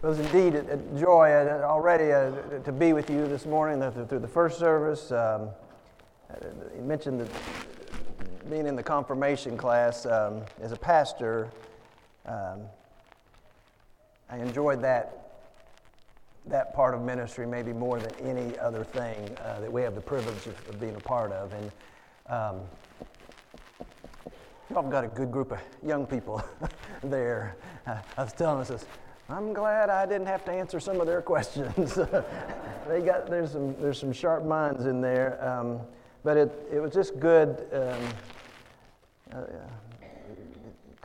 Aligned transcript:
It 0.00 0.06
was 0.06 0.20
indeed 0.20 0.54
a 0.54 0.76
joy 0.96 1.32
uh, 1.32 1.64
already 1.64 2.12
uh, 2.12 2.30
to 2.60 2.70
be 2.70 2.92
with 2.92 3.10
you 3.10 3.26
this 3.26 3.46
morning 3.46 3.80
through 4.06 4.20
the 4.20 4.28
first 4.28 4.56
service. 4.56 5.10
Um, 5.10 5.48
you 6.76 6.82
mentioned 6.82 7.20
that 7.20 7.28
being 8.48 8.68
in 8.68 8.76
the 8.76 8.82
confirmation 8.82 9.56
class 9.56 10.06
um, 10.06 10.42
as 10.62 10.70
a 10.70 10.76
pastor, 10.76 11.48
um, 12.26 12.60
I 14.30 14.36
enjoyed 14.36 14.80
that, 14.82 15.32
that 16.46 16.72
part 16.74 16.94
of 16.94 17.02
ministry 17.02 17.44
maybe 17.44 17.72
more 17.72 17.98
than 17.98 18.14
any 18.24 18.56
other 18.60 18.84
thing 18.84 19.36
uh, 19.38 19.58
that 19.58 19.72
we 19.72 19.82
have 19.82 19.96
the 19.96 20.00
privilege 20.00 20.46
of, 20.46 20.68
of, 20.68 20.78
being 20.78 20.94
a 20.94 21.00
part 21.00 21.32
of. 21.32 21.52
And 21.52 21.72
um, 22.28 22.60
y'all 24.70 24.88
got 24.88 25.02
a 25.02 25.08
good 25.08 25.32
group 25.32 25.50
of 25.50 25.58
young 25.84 26.06
people 26.06 26.40
there. 27.02 27.56
Uh, 27.84 27.96
I 28.16 28.22
was 28.22 28.32
telling 28.32 28.60
us 28.60 28.68
this 28.68 28.86
I'm 29.30 29.52
glad 29.52 29.90
I 29.90 30.06
didn't 30.06 30.26
have 30.26 30.42
to 30.46 30.52
answer 30.52 30.80
some 30.80 31.00
of 31.00 31.06
their 31.06 31.20
questions. 31.32 31.94
they 32.88 33.02
got 33.02 33.26
there's 33.26 33.52
some 33.52 33.74
there's 33.80 33.98
some 33.98 34.12
sharp 34.12 34.44
minds 34.44 34.86
in 34.86 35.00
there, 35.00 35.38
um, 35.46 35.80
but 36.24 36.36
it 36.36 36.68
it 36.72 36.80
was 36.80 36.92
just 36.92 37.20
good 37.20 37.56
because 37.70 37.96
um, 39.34 39.52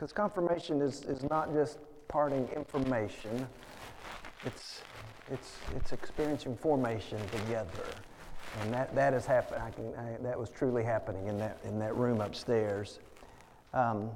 uh, 0.00 0.06
confirmation 0.14 0.80
is 0.80 1.02
is 1.02 1.22
not 1.24 1.52
just 1.52 1.78
parting 2.08 2.48
information. 2.56 3.46
It's 4.46 4.80
it's 5.30 5.58
it's 5.76 5.92
experiencing 5.92 6.56
formation 6.56 7.18
together, 7.28 7.84
and 8.62 8.72
that 8.72 8.94
that 8.94 9.12
is 9.12 9.26
happen. 9.26 9.60
I 9.60 9.70
can 9.70 9.94
I, 9.96 10.16
that 10.22 10.38
was 10.38 10.48
truly 10.48 10.82
happening 10.82 11.26
in 11.26 11.36
that 11.38 11.58
in 11.64 11.78
that 11.78 11.94
room 11.94 12.22
upstairs. 12.22 13.00
Um, 13.74 14.10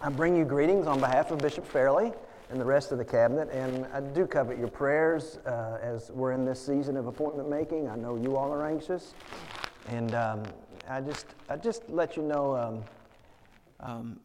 I 0.00 0.08
bring 0.08 0.36
you 0.36 0.44
greetings 0.44 0.86
on 0.86 1.00
behalf 1.00 1.30
of 1.30 1.38
Bishop 1.38 1.66
Fairley 1.66 2.12
and 2.50 2.60
the 2.60 2.64
rest 2.64 2.92
of 2.92 2.98
the 2.98 3.04
cabinet. 3.04 3.48
And 3.50 3.86
I 3.92 4.00
do 4.00 4.26
covet 4.26 4.58
your 4.58 4.68
prayers 4.68 5.38
uh, 5.46 5.78
as 5.82 6.10
we're 6.10 6.32
in 6.32 6.44
this 6.44 6.64
season 6.64 6.96
of 6.96 7.06
appointment 7.06 7.48
making. 7.48 7.88
I 7.88 7.96
know 7.96 8.16
you 8.16 8.36
all 8.36 8.52
are 8.52 8.66
anxious. 8.66 9.14
And 9.88 10.14
um, 10.14 10.42
I, 10.88 11.00
just, 11.00 11.26
I 11.48 11.56
just 11.56 11.88
let 11.88 12.16
you 12.16 12.22
know 12.22 12.56
um, 12.56 12.84
um, 13.80 14.20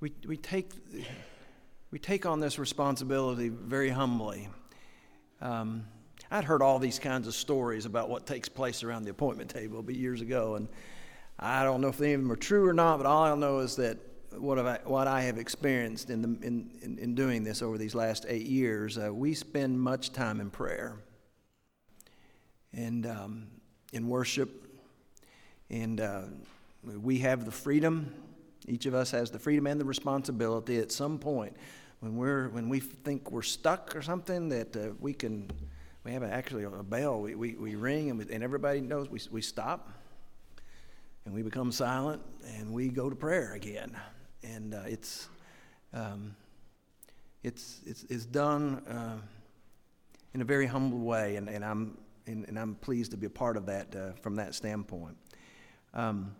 we, 0.00 0.12
we, 0.26 0.36
take, 0.36 0.70
we 1.90 1.98
take 1.98 2.26
on 2.26 2.40
this 2.40 2.58
responsibility 2.58 3.48
very 3.48 3.90
humbly. 3.90 4.48
Um, 5.40 5.84
I'd 6.30 6.44
heard 6.44 6.62
all 6.62 6.78
these 6.78 6.98
kinds 6.98 7.26
of 7.26 7.34
stories 7.34 7.86
about 7.86 8.08
what 8.08 8.26
takes 8.26 8.48
place 8.48 8.84
around 8.84 9.04
the 9.04 9.10
appointment 9.10 9.50
table, 9.50 9.82
but 9.82 9.96
years 9.96 10.20
ago, 10.20 10.54
and 10.54 10.68
I 11.38 11.64
don't 11.64 11.80
know 11.80 11.88
if 11.88 12.00
any 12.00 12.12
of 12.12 12.20
them 12.20 12.30
are 12.30 12.36
true 12.36 12.68
or 12.68 12.72
not, 12.72 12.98
but 12.98 13.06
all 13.06 13.24
I 13.24 13.34
know 13.34 13.58
is 13.60 13.76
that 13.76 13.98
what, 14.36 14.58
I, 14.58 14.78
what 14.84 15.06
I 15.06 15.22
have 15.22 15.38
experienced 15.38 16.10
in, 16.10 16.22
the, 16.22 16.46
in, 16.46 16.70
in, 16.82 16.98
in, 16.98 17.14
doing 17.14 17.42
this 17.42 17.62
over 17.62 17.78
these 17.78 17.94
last 17.94 18.26
eight 18.28 18.46
years, 18.46 18.98
uh, 18.98 19.12
we 19.12 19.34
spend 19.34 19.80
much 19.80 20.12
time 20.12 20.40
in 20.40 20.50
prayer 20.50 20.96
and 22.72 23.06
um, 23.06 23.46
in 23.92 24.08
worship. 24.08 24.50
And 25.68 26.00
uh, 26.00 26.22
we 26.84 27.18
have 27.18 27.44
the 27.44 27.50
freedom, 27.50 28.14
each 28.66 28.86
of 28.86 28.94
us 28.94 29.10
has 29.10 29.30
the 29.30 29.38
freedom 29.38 29.66
and 29.66 29.80
the 29.80 29.84
responsibility 29.84 30.78
at 30.78 30.92
some 30.92 31.18
point 31.18 31.56
when, 32.00 32.16
we're, 32.16 32.48
when 32.48 32.68
we 32.68 32.80
think 32.80 33.30
we're 33.30 33.42
stuck 33.42 33.94
or 33.94 34.02
something 34.02 34.48
that 34.48 34.76
uh, 34.76 34.90
we 35.00 35.12
can, 35.12 35.50
we 36.04 36.12
have 36.12 36.22
actually 36.22 36.64
a 36.64 36.70
bell, 36.82 37.20
we, 37.20 37.34
we, 37.34 37.54
we 37.54 37.74
ring 37.74 38.10
and, 38.10 38.18
we, 38.18 38.32
and 38.32 38.42
everybody 38.42 38.80
knows 38.80 39.08
we, 39.10 39.20
we 39.30 39.42
stop 39.42 39.90
and 41.24 41.34
we 41.34 41.42
become 41.42 41.70
silent 41.70 42.22
and 42.56 42.72
we 42.72 42.88
go 42.88 43.10
to 43.10 43.16
prayer 43.16 43.52
again 43.52 43.94
and 44.42 44.74
uh, 44.74 44.82
it's, 44.86 45.28
um, 45.92 46.34
it's, 47.42 47.80
it's, 47.86 48.04
it's 48.04 48.26
done 48.26 48.82
uh, 48.86 49.18
in 50.34 50.40
a 50.40 50.44
very 50.44 50.66
humble 50.66 51.00
way, 51.00 51.36
and, 51.36 51.48
and, 51.48 51.64
I'm, 51.64 51.98
and, 52.26 52.46
and, 52.48 52.58
I'm 52.58 52.74
pleased 52.76 53.10
to 53.12 53.16
be 53.16 53.26
a 53.26 53.30
part 53.30 53.56
of 53.56 53.66
that 53.66 53.94
uh, 53.94 54.12
from 54.20 54.36
that 54.36 54.54
standpoint. 54.54 55.16
Um, 55.94 56.34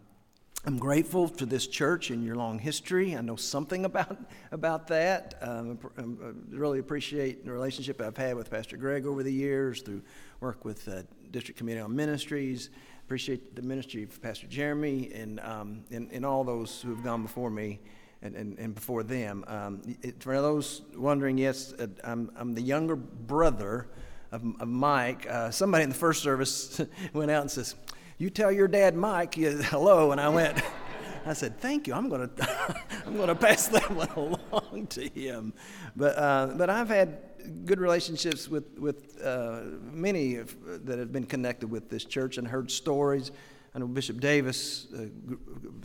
I'm 0.66 0.76
grateful 0.76 1.26
for 1.26 1.46
this 1.46 1.66
church 1.66 2.10
and 2.10 2.22
your 2.22 2.36
long 2.36 2.58
history. 2.58 3.16
I 3.16 3.22
know 3.22 3.36
something 3.36 3.84
about, 3.86 4.18
about 4.52 4.88
that. 4.88 5.34
Um, 5.40 5.78
I 5.96 6.02
um, 6.02 6.18
uh, 6.52 6.56
really 6.56 6.78
appreciate 6.80 7.44
the 7.44 7.52
relationship 7.52 8.00
I've 8.00 8.16
had 8.16 8.36
with 8.36 8.50
Pastor 8.50 8.76
Greg 8.76 9.06
over 9.06 9.22
the 9.22 9.32
years 9.32 9.80
through 9.80 10.02
work 10.40 10.64
with 10.64 10.86
uh, 10.86 11.02
District 11.30 11.56
Committee 11.56 11.80
on 11.80 11.96
Ministries. 11.96 12.70
Appreciate 13.10 13.56
the 13.56 13.62
ministry 13.62 14.04
of 14.04 14.22
Pastor 14.22 14.46
Jeremy 14.46 15.10
and, 15.12 15.40
um, 15.40 15.82
and, 15.90 16.08
and 16.12 16.24
all 16.24 16.44
those 16.44 16.80
who 16.80 16.90
have 16.90 17.02
gone 17.02 17.22
before 17.22 17.50
me 17.50 17.80
and, 18.22 18.36
and, 18.36 18.56
and 18.56 18.72
before 18.72 19.02
them. 19.02 19.44
Um, 19.48 19.82
it, 20.00 20.22
for 20.22 20.40
those 20.40 20.82
wondering, 20.94 21.36
yes, 21.36 21.72
uh, 21.72 21.88
I'm, 22.04 22.30
I'm 22.36 22.54
the 22.54 22.62
younger 22.62 22.94
brother 22.94 23.88
of, 24.30 24.44
of 24.60 24.68
Mike. 24.68 25.26
Uh, 25.28 25.50
somebody 25.50 25.82
in 25.82 25.88
the 25.88 25.96
first 25.96 26.22
service 26.22 26.80
went 27.12 27.32
out 27.32 27.40
and 27.40 27.50
says, 27.50 27.74
You 28.18 28.30
tell 28.30 28.52
your 28.52 28.68
dad, 28.68 28.94
Mike, 28.94 29.34
hello. 29.34 30.12
And 30.12 30.20
I 30.20 30.28
went, 30.28 30.62
I 31.26 31.32
said, 31.32 31.58
"Thank 31.58 31.88
you. 31.88 31.94
I'm 31.94 32.08
going 32.08 32.28
to, 32.28 32.68
I'm 33.06 33.16
going 33.16 33.26
to 33.26 33.34
pass 33.34 33.66
that 33.68 33.90
one 33.90 34.08
along 34.10 34.86
to 34.90 35.08
him." 35.08 35.52
But, 35.96 36.16
uh, 36.16 36.54
but 36.56 36.70
I've 36.70 36.88
had 36.88 37.18
good 37.64 37.80
relationships 37.80 38.48
with, 38.48 38.78
with 38.78 39.20
uh, 39.22 39.60
many 39.92 40.36
of, 40.36 40.56
that 40.86 40.98
have 40.98 41.12
been 41.12 41.26
connected 41.26 41.70
with 41.70 41.88
this 41.88 42.04
church 42.04 42.38
and 42.38 42.46
heard 42.46 42.70
stories. 42.70 43.32
I 43.74 43.78
know 43.78 43.86
Bishop 43.86 44.20
Davis 44.20 44.88
uh, 44.92 45.06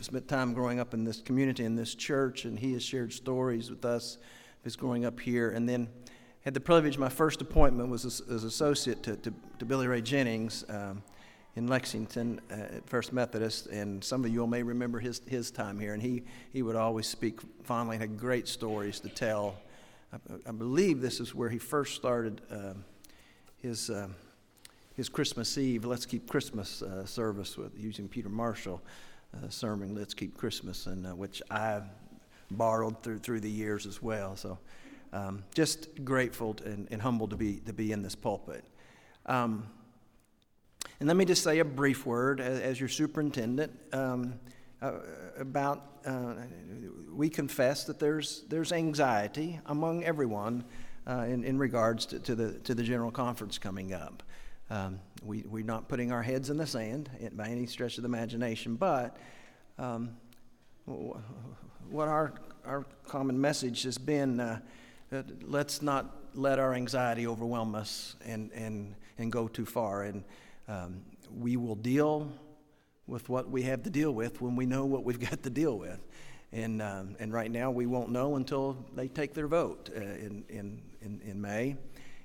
spent 0.00 0.26
time 0.26 0.52
growing 0.52 0.80
up 0.80 0.92
in 0.92 1.04
this 1.04 1.20
community, 1.20 1.64
in 1.64 1.76
this 1.76 1.94
church, 1.94 2.44
and 2.44 2.58
he 2.58 2.72
has 2.72 2.82
shared 2.82 3.12
stories 3.12 3.70
with 3.70 3.84
us 3.84 4.16
of 4.16 4.64
his 4.64 4.74
growing 4.74 5.04
up 5.04 5.20
here. 5.20 5.50
And 5.50 5.68
then 5.68 5.88
had 6.40 6.54
the 6.54 6.60
privilege, 6.60 6.98
my 6.98 7.08
first 7.08 7.40
appointment 7.40 7.88
was 7.88 8.04
as, 8.04 8.22
as 8.30 8.44
associate 8.44 9.02
to, 9.04 9.16
to, 9.16 9.32
to, 9.58 9.64
Billy 9.64 9.86
Ray 9.86 10.00
Jennings 10.00 10.64
um, 10.68 11.02
in 11.54 11.68
Lexington 11.68 12.40
uh, 12.50 12.76
at 12.76 12.88
First 12.88 13.12
Methodist. 13.12 13.66
And 13.66 14.02
some 14.02 14.24
of 14.24 14.32
you 14.32 14.40
all 14.40 14.46
may 14.46 14.62
remember 14.62 14.98
his, 14.98 15.20
his 15.26 15.50
time 15.50 15.78
here. 15.78 15.94
And 15.94 16.02
he, 16.02 16.24
he 16.52 16.62
would 16.62 16.76
always 16.76 17.06
speak 17.06 17.40
fondly 17.62 17.96
and 17.96 18.02
had 18.02 18.18
great 18.18 18.48
stories 18.48 18.98
to 19.00 19.08
tell 19.08 19.56
I, 20.12 20.16
I 20.48 20.52
believe 20.52 21.00
this 21.00 21.20
is 21.20 21.34
where 21.34 21.48
he 21.48 21.58
first 21.58 21.94
started 21.94 22.40
uh, 22.50 22.74
his, 23.58 23.90
uh, 23.90 24.08
his 24.94 25.08
Christmas 25.08 25.58
Eve, 25.58 25.84
Let's 25.84 26.06
Keep 26.06 26.28
Christmas 26.28 26.82
uh, 26.82 27.04
service 27.04 27.56
with 27.56 27.78
using 27.78 28.08
Peter 28.08 28.28
Marshall 28.28 28.80
uh, 29.34 29.48
sermon, 29.48 29.94
Let's 29.94 30.14
Keep 30.14 30.36
Christmas, 30.36 30.86
and 30.86 31.06
uh, 31.06 31.14
which 31.14 31.42
I 31.50 31.82
borrowed 32.50 33.02
through, 33.02 33.18
through 33.18 33.40
the 33.40 33.50
years 33.50 33.86
as 33.86 34.00
well. 34.00 34.36
So 34.36 34.58
um, 35.12 35.44
just 35.54 36.04
grateful 36.04 36.56
and, 36.64 36.86
and, 36.90 37.02
humbled 37.02 37.30
to 37.30 37.36
be, 37.36 37.56
to 37.60 37.72
be 37.72 37.92
in 37.92 38.02
this 38.02 38.14
pulpit. 38.14 38.64
Um, 39.26 39.66
and 41.00 41.06
let 41.08 41.16
me 41.16 41.24
just 41.24 41.42
say 41.42 41.58
a 41.58 41.64
brief 41.64 42.06
word 42.06 42.40
as, 42.40 42.60
as 42.60 42.80
your 42.80 42.88
superintendent. 42.88 43.72
Um, 43.92 44.34
uh, 44.82 44.92
about, 45.38 46.00
uh, 46.04 46.34
we 47.12 47.28
confess 47.28 47.84
that 47.84 47.98
there's, 47.98 48.44
there's 48.48 48.72
anxiety 48.72 49.58
among 49.66 50.04
everyone 50.04 50.64
uh, 51.06 51.24
in, 51.28 51.44
in 51.44 51.58
regards 51.58 52.06
to, 52.06 52.18
to, 52.20 52.34
the, 52.34 52.52
to 52.60 52.74
the 52.74 52.82
General 52.82 53.10
Conference 53.10 53.58
coming 53.58 53.92
up. 53.92 54.22
Um, 54.68 55.00
we, 55.24 55.42
we're 55.42 55.64
not 55.64 55.88
putting 55.88 56.12
our 56.12 56.22
heads 56.22 56.50
in 56.50 56.56
the 56.56 56.66
sand 56.66 57.08
by 57.32 57.48
any 57.48 57.66
stretch 57.66 57.96
of 57.98 58.02
the 58.02 58.08
imagination, 58.08 58.74
but 58.74 59.16
um, 59.78 60.16
what 60.84 62.08
our, 62.08 62.34
our 62.64 62.84
common 63.06 63.40
message 63.40 63.84
has 63.84 63.96
been 63.96 64.40
uh, 64.40 64.60
let's 65.42 65.82
not 65.82 66.16
let 66.34 66.58
our 66.58 66.74
anxiety 66.74 67.26
overwhelm 67.26 67.74
us 67.74 68.16
and, 68.24 68.50
and, 68.52 68.94
and 69.18 69.32
go 69.32 69.48
too 69.48 69.64
far. 69.64 70.02
And 70.02 70.24
um, 70.68 71.02
we 71.34 71.56
will 71.56 71.76
deal 71.76 72.30
with 73.06 73.28
what 73.28 73.48
we 73.50 73.62
have 73.62 73.82
to 73.84 73.90
deal 73.90 74.12
with 74.12 74.40
when 74.40 74.56
we 74.56 74.66
know 74.66 74.84
what 74.84 75.04
we've 75.04 75.20
got 75.30 75.42
to 75.42 75.50
deal 75.50 75.78
with. 75.78 76.00
And, 76.52 76.80
um, 76.80 77.16
and 77.18 77.32
right 77.32 77.50
now, 77.50 77.70
we 77.70 77.86
won't 77.86 78.10
know 78.10 78.36
until 78.36 78.76
they 78.94 79.08
take 79.08 79.34
their 79.34 79.48
vote 79.48 79.90
uh, 79.94 80.00
in, 80.00 80.44
in, 80.48 80.80
in, 81.02 81.20
in, 81.24 81.40
May. 81.40 81.76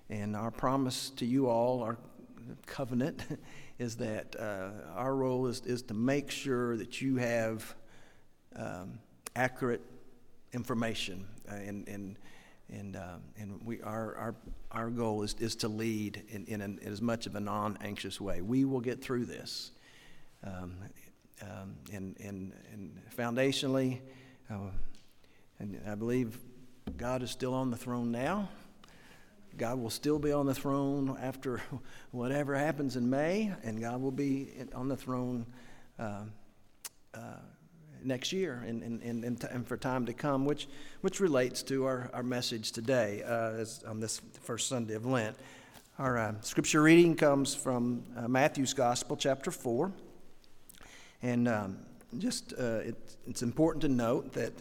And 0.10 0.36
our 0.36 0.51
promise 0.51 1.10
to 1.18 1.25
you 1.25 1.48
all, 1.48 1.81
our 1.81 1.98
covenant, 2.66 3.24
is 3.80 3.98
that 3.98 4.36
uh, 4.39 4.69
our 4.95 5.16
role 5.16 5.48
is, 5.48 5.62
is 5.66 5.81
to 5.83 5.94
make 5.94 6.30
sure 6.30 6.78
that 6.78 7.01
you 7.01 7.18
have 7.18 7.75
um, 8.56 9.00
accurate 9.36 9.81
information. 10.54 11.25
Uh, 11.51 11.56
and, 11.56 11.88
and, 11.88 12.16
and, 12.69 12.95
um, 12.95 13.22
and 13.38 13.60
we, 13.66 13.81
our, 13.81 14.16
our, 14.16 14.36
our 14.72 14.89
goal 14.89 15.24
is, 15.24 15.36
is 15.39 15.56
to 15.57 15.68
lead 15.68 16.22
in, 16.30 16.45
in, 16.45 16.62
an, 16.62 16.80
in 16.81 16.92
as 16.92 17.01
much 17.01 17.25
of 17.25 17.36
a 17.36 17.39
non 17.39 17.77
anxious 17.81 18.22
way. 18.22 18.42
We 18.42 18.66
will 18.66 18.81
get 18.81 19.01
through 19.01 19.25
this. 19.25 19.72
Um, 20.43 20.75
um, 21.41 21.75
and, 21.91 22.15
and, 22.19 22.53
and 22.71 22.99
foundationally, 23.17 23.99
uh, 24.49 24.69
and 25.59 25.79
I 25.88 25.95
believe 25.95 26.38
God 26.97 27.23
is 27.23 27.31
still 27.31 27.53
on 27.53 27.71
the 27.71 27.77
throne 27.77 28.11
now. 28.11 28.49
God 29.57 29.79
will 29.79 29.89
still 29.89 30.19
be 30.19 30.31
on 30.31 30.45
the 30.45 30.53
throne 30.53 31.17
after 31.21 31.61
whatever 32.11 32.55
happens 32.55 32.95
in 32.95 33.09
May, 33.09 33.51
and 33.63 33.79
God 33.79 34.01
will 34.01 34.11
be 34.11 34.49
on 34.73 34.88
the 34.88 34.97
throne 34.97 35.45
uh, 35.99 36.23
uh, 37.13 37.19
next 38.03 38.31
year 38.31 38.63
and, 38.67 38.81
and, 38.81 39.01
and, 39.03 39.43
and, 39.43 39.67
for 39.67 39.77
time 39.77 40.05
to 40.05 40.13
come, 40.13 40.45
which, 40.45 40.67
which 41.01 41.19
relates 41.19 41.61
to 41.63 41.85
our, 41.85 42.09
our 42.13 42.23
message 42.23 42.71
today 42.71 43.21
uh, 43.23 43.51
as, 43.51 43.83
on 43.83 43.99
this 43.99 44.21
first 44.41 44.67
Sunday 44.67 44.95
of 44.95 45.05
Lent. 45.05 45.35
Our 45.99 46.17
uh, 46.17 46.33
scripture 46.41 46.81
reading 46.81 47.15
comes 47.15 47.53
from 47.53 48.03
uh, 48.17 48.27
Matthew's 48.27 48.73
Gospel, 48.73 49.17
chapter 49.17 49.51
4. 49.51 49.91
And 51.23 51.47
um, 51.47 51.77
just 52.18 52.53
uh, 52.59 52.79
it, 52.79 52.95
it's 53.27 53.41
important 53.41 53.81
to 53.81 53.89
note 53.89 54.33
that 54.33 54.53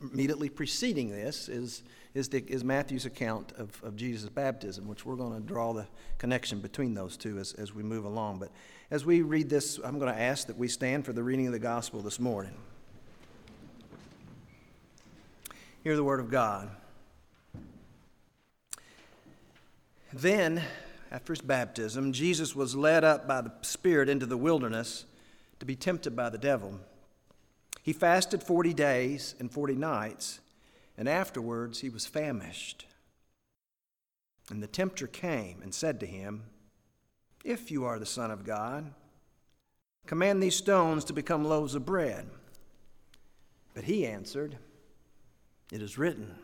immediately 0.00 0.48
preceding 0.48 1.10
this 1.10 1.48
is, 1.48 1.82
is, 2.14 2.28
the, 2.28 2.44
is 2.48 2.62
Matthew's 2.62 3.06
account 3.06 3.52
of, 3.56 3.82
of 3.82 3.96
Jesus' 3.96 4.28
baptism, 4.28 4.86
which 4.86 5.06
we're 5.06 5.16
going 5.16 5.40
to 5.40 5.46
draw 5.46 5.72
the 5.72 5.86
connection 6.18 6.60
between 6.60 6.94
those 6.94 7.16
two 7.16 7.38
as, 7.38 7.54
as 7.54 7.74
we 7.74 7.82
move 7.82 8.04
along. 8.04 8.38
But 8.38 8.50
as 8.90 9.04
we 9.04 9.22
read 9.22 9.48
this, 9.48 9.78
I'm 9.82 9.98
going 9.98 10.12
to 10.12 10.20
ask 10.20 10.46
that 10.46 10.56
we 10.56 10.68
stand 10.68 11.04
for 11.04 11.12
the 11.12 11.22
reading 11.22 11.46
of 11.46 11.52
the 11.52 11.58
gospel 11.58 12.02
this 12.02 12.20
morning. 12.20 12.54
Hear 15.82 15.96
the 15.96 16.04
word 16.04 16.20
of 16.20 16.30
God. 16.30 16.68
Then, 20.12 20.62
after 21.10 21.32
his 21.32 21.40
baptism, 21.40 22.12
Jesus 22.12 22.56
was 22.56 22.74
led 22.74 23.04
up 23.04 23.28
by 23.28 23.40
the 23.40 23.52
Spirit 23.62 24.08
into 24.08 24.26
the 24.26 24.36
wilderness 24.36 25.04
to 25.60 25.66
be 25.66 25.76
tempted 25.76 26.14
by 26.14 26.30
the 26.30 26.38
devil. 26.38 26.80
He 27.82 27.92
fasted 27.92 28.42
40 28.42 28.74
days 28.74 29.34
and 29.38 29.50
40 29.50 29.74
nights, 29.74 30.40
and 30.96 31.08
afterwards 31.08 31.80
he 31.80 31.88
was 31.88 32.06
famished. 32.06 32.86
And 34.50 34.62
the 34.62 34.66
tempter 34.66 35.06
came 35.06 35.60
and 35.62 35.74
said 35.74 36.00
to 36.00 36.06
him, 36.06 36.44
if 37.46 37.70
you 37.70 37.84
are 37.84 38.00
the 38.00 38.04
Son 38.04 38.32
of 38.32 38.44
God. 38.44 38.92
Command 40.06 40.42
these 40.42 40.56
stones 40.56 41.04
to 41.04 41.12
become 41.12 41.44
loaves 41.44 41.76
of 41.76 41.86
bread. 41.86 42.28
But 43.72 43.84
he 43.84 44.04
answered, 44.04 44.58
It 45.72 45.80
is 45.80 45.96
written, 45.96 46.34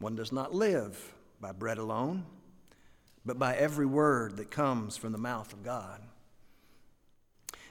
One 0.00 0.16
does 0.16 0.32
not 0.32 0.52
live 0.52 1.14
by 1.40 1.52
bread 1.52 1.78
alone, 1.78 2.24
but 3.24 3.38
by 3.38 3.54
every 3.54 3.86
word 3.86 4.36
that 4.36 4.50
comes 4.50 4.96
from 4.96 5.12
the 5.12 5.18
mouth 5.18 5.52
of 5.52 5.62
God. 5.62 6.00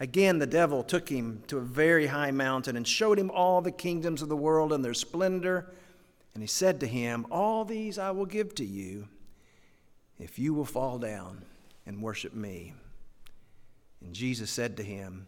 Again, 0.00 0.38
the 0.38 0.46
devil 0.46 0.82
took 0.82 1.08
him 1.08 1.42
to 1.46 1.58
a 1.58 1.62
very 1.62 2.06
high 2.06 2.30
mountain 2.30 2.76
and 2.76 2.86
showed 2.86 3.18
him 3.18 3.30
all 3.30 3.60
the 3.60 3.70
kingdoms 3.70 4.22
of 4.22 4.28
the 4.28 4.36
world 4.36 4.72
and 4.72 4.84
their 4.84 4.94
splendor. 4.94 5.72
And 6.34 6.42
he 6.42 6.46
said 6.46 6.80
to 6.80 6.86
him, 6.86 7.26
All 7.30 7.64
these 7.64 7.98
I 7.98 8.10
will 8.10 8.26
give 8.26 8.54
to 8.56 8.64
you 8.64 9.08
if 10.18 10.38
you 10.38 10.54
will 10.54 10.64
fall 10.64 10.98
down 10.98 11.44
and 11.86 12.02
worship 12.02 12.34
me. 12.34 12.74
And 14.00 14.14
Jesus 14.14 14.50
said 14.50 14.76
to 14.76 14.82
him, 14.82 15.26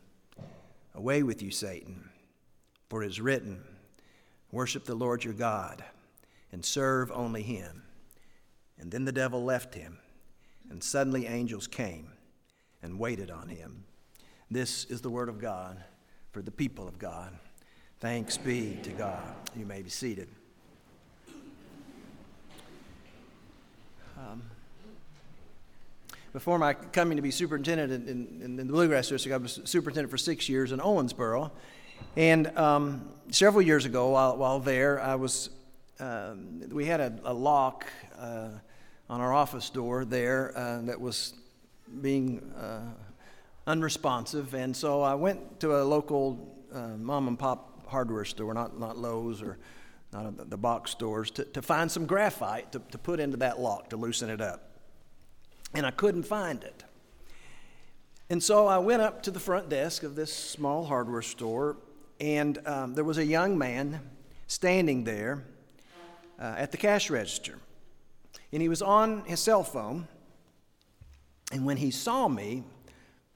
Away 0.94 1.22
with 1.22 1.42
you, 1.42 1.50
Satan, 1.50 2.08
for 2.88 3.02
it 3.02 3.08
is 3.08 3.20
written, 3.20 3.62
Worship 4.52 4.84
the 4.84 4.94
Lord 4.94 5.24
your 5.24 5.34
God 5.34 5.84
and 6.52 6.64
serve 6.64 7.10
only 7.10 7.42
him. 7.42 7.82
And 8.78 8.90
then 8.90 9.04
the 9.04 9.12
devil 9.12 9.42
left 9.42 9.74
him, 9.74 9.98
and 10.70 10.82
suddenly 10.82 11.26
angels 11.26 11.66
came 11.66 12.12
and 12.82 12.98
waited 12.98 13.30
on 13.30 13.48
him. 13.48 13.84
This 14.54 14.84
is 14.84 15.00
the 15.00 15.10
word 15.10 15.28
of 15.28 15.40
God 15.40 15.82
for 16.30 16.40
the 16.40 16.52
people 16.52 16.86
of 16.86 16.96
God. 16.96 17.36
Thanks 17.98 18.38
be 18.38 18.78
to 18.84 18.90
God. 18.90 19.20
You 19.56 19.66
may 19.66 19.82
be 19.82 19.90
seated. 19.90 20.28
Um, 24.16 24.42
before 26.32 26.60
my 26.60 26.74
coming 26.74 27.16
to 27.16 27.22
be 27.22 27.32
superintendent 27.32 28.08
in, 28.08 28.08
in, 28.08 28.42
in 28.42 28.56
the 28.56 28.64
Bluegrass 28.72 29.08
District, 29.08 29.34
I 29.34 29.38
was 29.38 29.60
superintendent 29.64 30.08
for 30.08 30.18
six 30.18 30.48
years 30.48 30.70
in 30.70 30.78
Owensboro. 30.78 31.50
And 32.16 32.56
um, 32.56 33.08
several 33.32 33.60
years 33.60 33.86
ago, 33.86 34.10
while, 34.10 34.36
while 34.36 34.60
there, 34.60 35.00
I 35.00 35.16
was, 35.16 35.50
um, 35.98 36.62
we 36.70 36.84
had 36.84 37.00
a, 37.00 37.12
a 37.24 37.34
lock 37.34 37.86
uh, 38.16 38.50
on 39.10 39.20
our 39.20 39.32
office 39.32 39.68
door 39.68 40.04
there 40.04 40.56
uh, 40.56 40.82
that 40.82 41.00
was 41.00 41.34
being 42.00 42.38
uh, 42.56 42.82
unresponsive. 43.66 44.54
And 44.54 44.76
so 44.76 45.02
I 45.02 45.14
went 45.14 45.60
to 45.60 45.80
a 45.80 45.82
local 45.84 46.56
uh, 46.72 46.96
mom 46.98 47.28
and 47.28 47.38
pop 47.38 47.86
hardware 47.88 48.24
store, 48.24 48.54
not, 48.54 48.78
not 48.78 48.98
Lowe's 48.98 49.42
or 49.42 49.58
not 50.12 50.50
the 50.50 50.56
box 50.56 50.90
stores, 50.90 51.30
to, 51.32 51.44
to 51.44 51.62
find 51.62 51.90
some 51.90 52.06
graphite 52.06 52.72
to, 52.72 52.78
to 52.90 52.98
put 52.98 53.20
into 53.20 53.36
that 53.38 53.58
lock 53.58 53.90
to 53.90 53.96
loosen 53.96 54.30
it 54.30 54.40
up 54.40 54.74
and 55.74 55.84
I 55.84 55.90
couldn't 55.90 56.22
find 56.22 56.62
it. 56.62 56.84
And 58.30 58.42
so 58.42 58.66
I 58.66 58.78
went 58.78 59.02
up 59.02 59.22
to 59.24 59.30
the 59.30 59.40
front 59.40 59.68
desk 59.68 60.02
of 60.02 60.14
this 60.14 60.32
small 60.32 60.84
hardware 60.84 61.22
store, 61.22 61.76
and 62.20 62.58
um, 62.66 62.94
there 62.94 63.04
was 63.04 63.18
a 63.18 63.24
young 63.24 63.58
man 63.58 64.00
standing 64.46 65.04
there 65.04 65.44
uh, 66.40 66.54
at 66.56 66.70
the 66.70 66.78
cash 66.78 67.10
register. 67.10 67.58
And 68.52 68.62
he 68.62 68.68
was 68.68 68.80
on 68.80 69.24
his 69.24 69.40
cell 69.40 69.64
phone. 69.64 70.06
And 71.52 71.66
when 71.66 71.76
he 71.76 71.90
saw 71.90 72.28
me, 72.28 72.62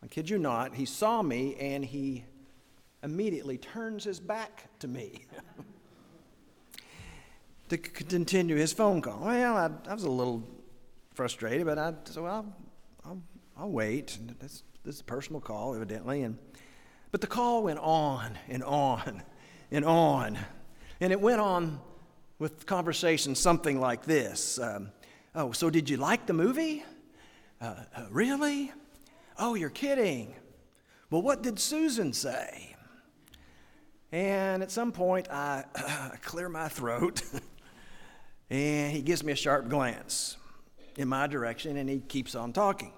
I 0.02 0.06
kid 0.06 0.30
you 0.30 0.38
not, 0.38 0.74
he 0.74 0.84
saw 0.84 1.22
me 1.22 1.56
and 1.56 1.84
he 1.84 2.24
immediately 3.02 3.58
turns 3.58 4.04
his 4.04 4.20
back 4.20 4.66
to 4.80 4.88
me 4.88 5.24
to 7.68 7.78
continue 7.78 8.56
his 8.56 8.72
phone 8.72 9.00
call. 9.00 9.20
Well, 9.20 9.56
I, 9.56 9.90
I 9.90 9.94
was 9.94 10.04
a 10.04 10.10
little 10.10 10.42
frustrated, 11.14 11.66
but 11.66 11.78
I 11.78 11.94
said, 12.04 12.22
well, 12.22 12.46
I'll, 13.04 13.22
I'll 13.56 13.70
wait. 13.70 14.18
This, 14.40 14.62
this 14.84 14.96
is 14.96 15.00
a 15.00 15.04
personal 15.04 15.40
call, 15.40 15.74
evidently. 15.74 16.22
And, 16.22 16.38
but 17.10 17.20
the 17.20 17.26
call 17.26 17.64
went 17.64 17.80
on 17.80 18.38
and 18.48 18.62
on 18.62 19.22
and 19.70 19.84
on. 19.84 20.38
And 21.00 21.12
it 21.12 21.20
went 21.20 21.40
on 21.40 21.80
with 22.38 22.66
conversation 22.66 23.34
something 23.34 23.80
like 23.80 24.04
this 24.04 24.58
um, 24.58 24.90
Oh, 25.34 25.52
so 25.52 25.70
did 25.70 25.90
you 25.90 25.98
like 25.98 26.26
the 26.26 26.32
movie? 26.32 26.84
Uh, 27.60 27.74
uh, 27.94 28.06
really? 28.10 28.72
Oh, 29.38 29.54
you're 29.54 29.70
kidding. 29.70 30.34
Well, 31.10 31.22
what 31.22 31.42
did 31.42 31.60
Susan 31.60 32.12
say? 32.12 32.74
And 34.10 34.62
at 34.62 34.70
some 34.70 34.90
point, 34.90 35.30
I, 35.30 35.64
clear 36.22 36.48
my 36.48 36.68
throat, 36.68 37.22
and 38.50 38.92
he 38.92 39.00
gives 39.00 39.22
me 39.22 39.32
a 39.32 39.36
sharp 39.36 39.68
glance 39.68 40.36
in 40.96 41.08
my 41.08 41.26
direction, 41.28 41.76
and 41.76 41.88
he 41.88 42.00
keeps 42.00 42.34
on 42.34 42.52
talking. 42.52 42.92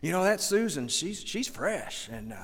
You 0.00 0.10
know, 0.12 0.24
that 0.24 0.40
Susan, 0.40 0.88
she's, 0.88 1.20
she's 1.20 1.48
fresh. 1.48 2.08
And, 2.08 2.32
uh, 2.32 2.36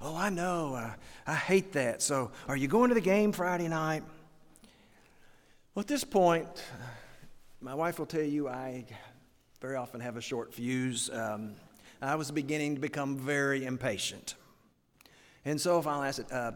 oh, 0.00 0.16
I 0.16 0.28
know, 0.28 0.74
uh, 0.74 0.92
I 1.26 1.34
hate 1.34 1.72
that. 1.72 2.02
So, 2.02 2.32
are 2.48 2.56
you 2.56 2.68
going 2.68 2.88
to 2.88 2.94
the 2.94 3.00
game 3.00 3.32
Friday 3.32 3.68
night? 3.68 4.02
Well, 5.74 5.82
at 5.82 5.86
this 5.86 6.04
point, 6.04 6.48
my 7.60 7.74
wife 7.74 7.98
will 7.98 8.06
tell 8.06 8.22
you 8.22 8.48
I 8.48 8.86
very 9.60 9.76
often 9.76 10.00
have 10.00 10.16
a 10.16 10.20
short 10.20 10.52
fuse. 10.52 11.10
Um, 11.12 11.54
I 12.02 12.14
was 12.14 12.30
beginning 12.30 12.74
to 12.76 12.80
become 12.80 13.16
very 13.16 13.64
impatient. 13.64 14.34
And 15.44 15.60
so 15.60 15.80
finally 15.82 16.08
I 16.08 16.10
said, 16.12 16.26
uh, 16.32 16.52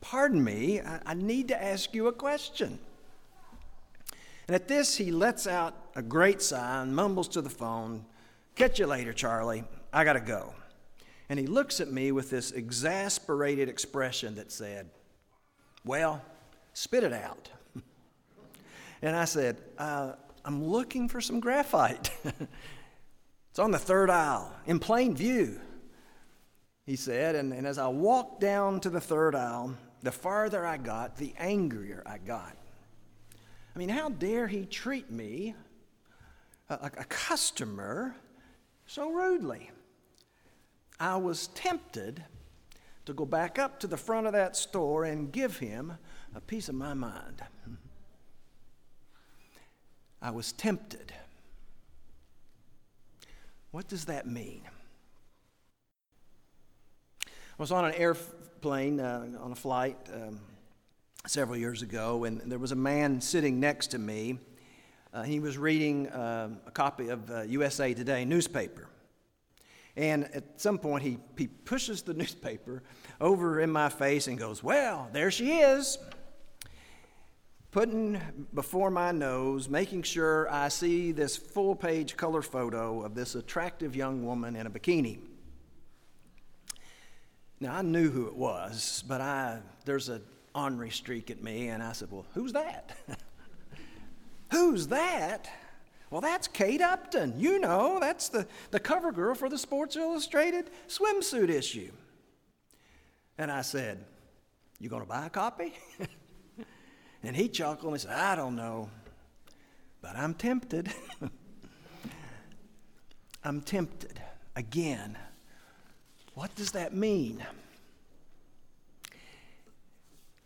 Pardon 0.00 0.44
me, 0.44 0.80
I, 0.80 1.00
I 1.06 1.14
need 1.14 1.48
to 1.48 1.62
ask 1.62 1.94
you 1.94 2.08
a 2.08 2.12
question. 2.12 2.78
And 4.46 4.54
at 4.54 4.68
this, 4.68 4.96
he 4.96 5.10
lets 5.10 5.46
out 5.46 5.74
a 5.94 6.02
great 6.02 6.42
sigh 6.42 6.82
and 6.82 6.94
mumbles 6.94 7.28
to 7.28 7.42
the 7.42 7.50
phone, 7.50 8.04
Catch 8.54 8.78
you 8.78 8.86
later, 8.86 9.12
Charlie. 9.12 9.64
I 9.92 10.04
got 10.04 10.14
to 10.14 10.20
go. 10.20 10.52
And 11.28 11.38
he 11.38 11.46
looks 11.46 11.80
at 11.80 11.92
me 11.92 12.12
with 12.12 12.30
this 12.30 12.50
exasperated 12.50 13.68
expression 13.68 14.34
that 14.34 14.50
said, 14.50 14.90
Well, 15.84 16.22
spit 16.72 17.04
it 17.04 17.12
out. 17.12 17.50
and 19.02 19.14
I 19.14 19.26
said, 19.26 19.58
uh, 19.76 20.12
I'm 20.44 20.64
looking 20.64 21.08
for 21.08 21.20
some 21.20 21.40
graphite. 21.40 22.10
it's 23.58 23.64
on 23.64 23.72
the 23.72 23.78
third 23.80 24.08
aisle, 24.08 24.54
in 24.66 24.78
plain 24.78 25.16
view, 25.16 25.60
he 26.86 26.94
said. 26.94 27.34
And, 27.34 27.52
and 27.52 27.66
as 27.66 27.76
I 27.76 27.88
walked 27.88 28.40
down 28.40 28.78
to 28.82 28.88
the 28.88 29.00
third 29.00 29.34
aisle, 29.34 29.74
the 30.00 30.12
farther 30.12 30.64
I 30.64 30.76
got, 30.76 31.16
the 31.16 31.34
angrier 31.36 32.04
I 32.06 32.18
got. 32.18 32.56
I 33.74 33.78
mean, 33.80 33.88
how 33.88 34.10
dare 34.10 34.46
he 34.46 34.64
treat 34.64 35.10
me, 35.10 35.56
a, 36.68 36.74
a 36.98 37.04
customer, 37.06 38.14
so 38.86 39.10
rudely? 39.10 39.72
I 41.00 41.16
was 41.16 41.48
tempted 41.48 42.22
to 43.06 43.12
go 43.12 43.24
back 43.26 43.58
up 43.58 43.80
to 43.80 43.88
the 43.88 43.96
front 43.96 44.28
of 44.28 44.34
that 44.34 44.54
store 44.54 45.02
and 45.02 45.32
give 45.32 45.58
him 45.58 45.94
a 46.32 46.40
piece 46.40 46.68
of 46.68 46.76
my 46.76 46.94
mind. 46.94 47.42
I 50.22 50.30
was 50.30 50.52
tempted. 50.52 51.12
What 53.70 53.86
does 53.86 54.06
that 54.06 54.26
mean? 54.26 54.62
I 57.26 57.30
was 57.58 57.70
on 57.70 57.84
an 57.84 57.92
airplane 57.94 58.98
uh, 58.98 59.26
on 59.40 59.52
a 59.52 59.54
flight 59.54 59.98
um, 60.14 60.40
several 61.26 61.58
years 61.58 61.82
ago, 61.82 62.24
and 62.24 62.40
there 62.50 62.58
was 62.58 62.72
a 62.72 62.76
man 62.76 63.20
sitting 63.20 63.60
next 63.60 63.88
to 63.88 63.98
me. 63.98 64.38
Uh, 65.12 65.22
he 65.22 65.38
was 65.38 65.58
reading 65.58 66.08
uh, 66.08 66.48
a 66.66 66.70
copy 66.70 67.08
of 67.08 67.30
USA 67.50 67.92
uh, 67.92 67.94
Today 67.94 68.24
newspaper. 68.24 68.88
And 69.96 70.24
at 70.34 70.58
some 70.58 70.78
point, 70.78 71.02
he, 71.02 71.18
he 71.36 71.48
pushes 71.48 72.00
the 72.00 72.14
newspaper 72.14 72.82
over 73.20 73.60
in 73.60 73.70
my 73.70 73.90
face 73.90 74.28
and 74.28 74.38
goes, 74.38 74.62
Well, 74.62 75.10
there 75.12 75.30
she 75.30 75.58
is. 75.58 75.98
Putting 77.70 78.20
before 78.54 78.90
my 78.90 79.12
nose, 79.12 79.68
making 79.68 80.02
sure 80.02 80.50
I 80.50 80.68
see 80.68 81.12
this 81.12 81.36
full 81.36 81.76
page 81.76 82.16
color 82.16 82.40
photo 82.40 83.02
of 83.02 83.14
this 83.14 83.34
attractive 83.34 83.94
young 83.94 84.24
woman 84.24 84.56
in 84.56 84.66
a 84.66 84.70
bikini. 84.70 85.18
Now, 87.60 87.76
I 87.76 87.82
knew 87.82 88.10
who 88.10 88.26
it 88.26 88.36
was, 88.36 89.04
but 89.06 89.20
I, 89.20 89.58
there's 89.84 90.08
an 90.08 90.22
ornery 90.54 90.90
streak 90.90 91.30
at 91.30 91.42
me, 91.42 91.68
and 91.68 91.82
I 91.82 91.92
said, 91.92 92.10
Well, 92.10 92.24
who's 92.32 92.52
that? 92.52 92.96
who's 94.50 94.86
that? 94.88 95.50
Well, 96.10 96.20
that's 96.22 96.48
Kate 96.48 96.80
Upton. 96.80 97.34
You 97.36 97.58
know, 97.58 97.98
that's 98.00 98.28
the, 98.30 98.46
the 98.70 98.80
cover 98.80 99.12
girl 99.12 99.34
for 99.34 99.50
the 99.50 99.58
Sports 99.58 99.94
Illustrated 99.96 100.70
swimsuit 100.88 101.50
issue. 101.50 101.90
And 103.36 103.52
I 103.52 103.60
said, 103.60 104.04
You 104.78 104.88
to 104.88 105.04
buy 105.04 105.26
a 105.26 105.30
copy? 105.30 105.74
and 107.22 107.36
he 107.36 107.48
chuckled 107.48 107.92
and 107.92 108.00
said, 108.00 108.12
I 108.12 108.34
don't 108.36 108.56
know, 108.56 108.90
but 110.00 110.16
I'm 110.16 110.34
tempted. 110.34 110.92
I'm 113.44 113.60
tempted. 113.60 114.20
Again, 114.56 115.16
what 116.34 116.54
does 116.54 116.72
that 116.72 116.94
mean? 116.94 117.44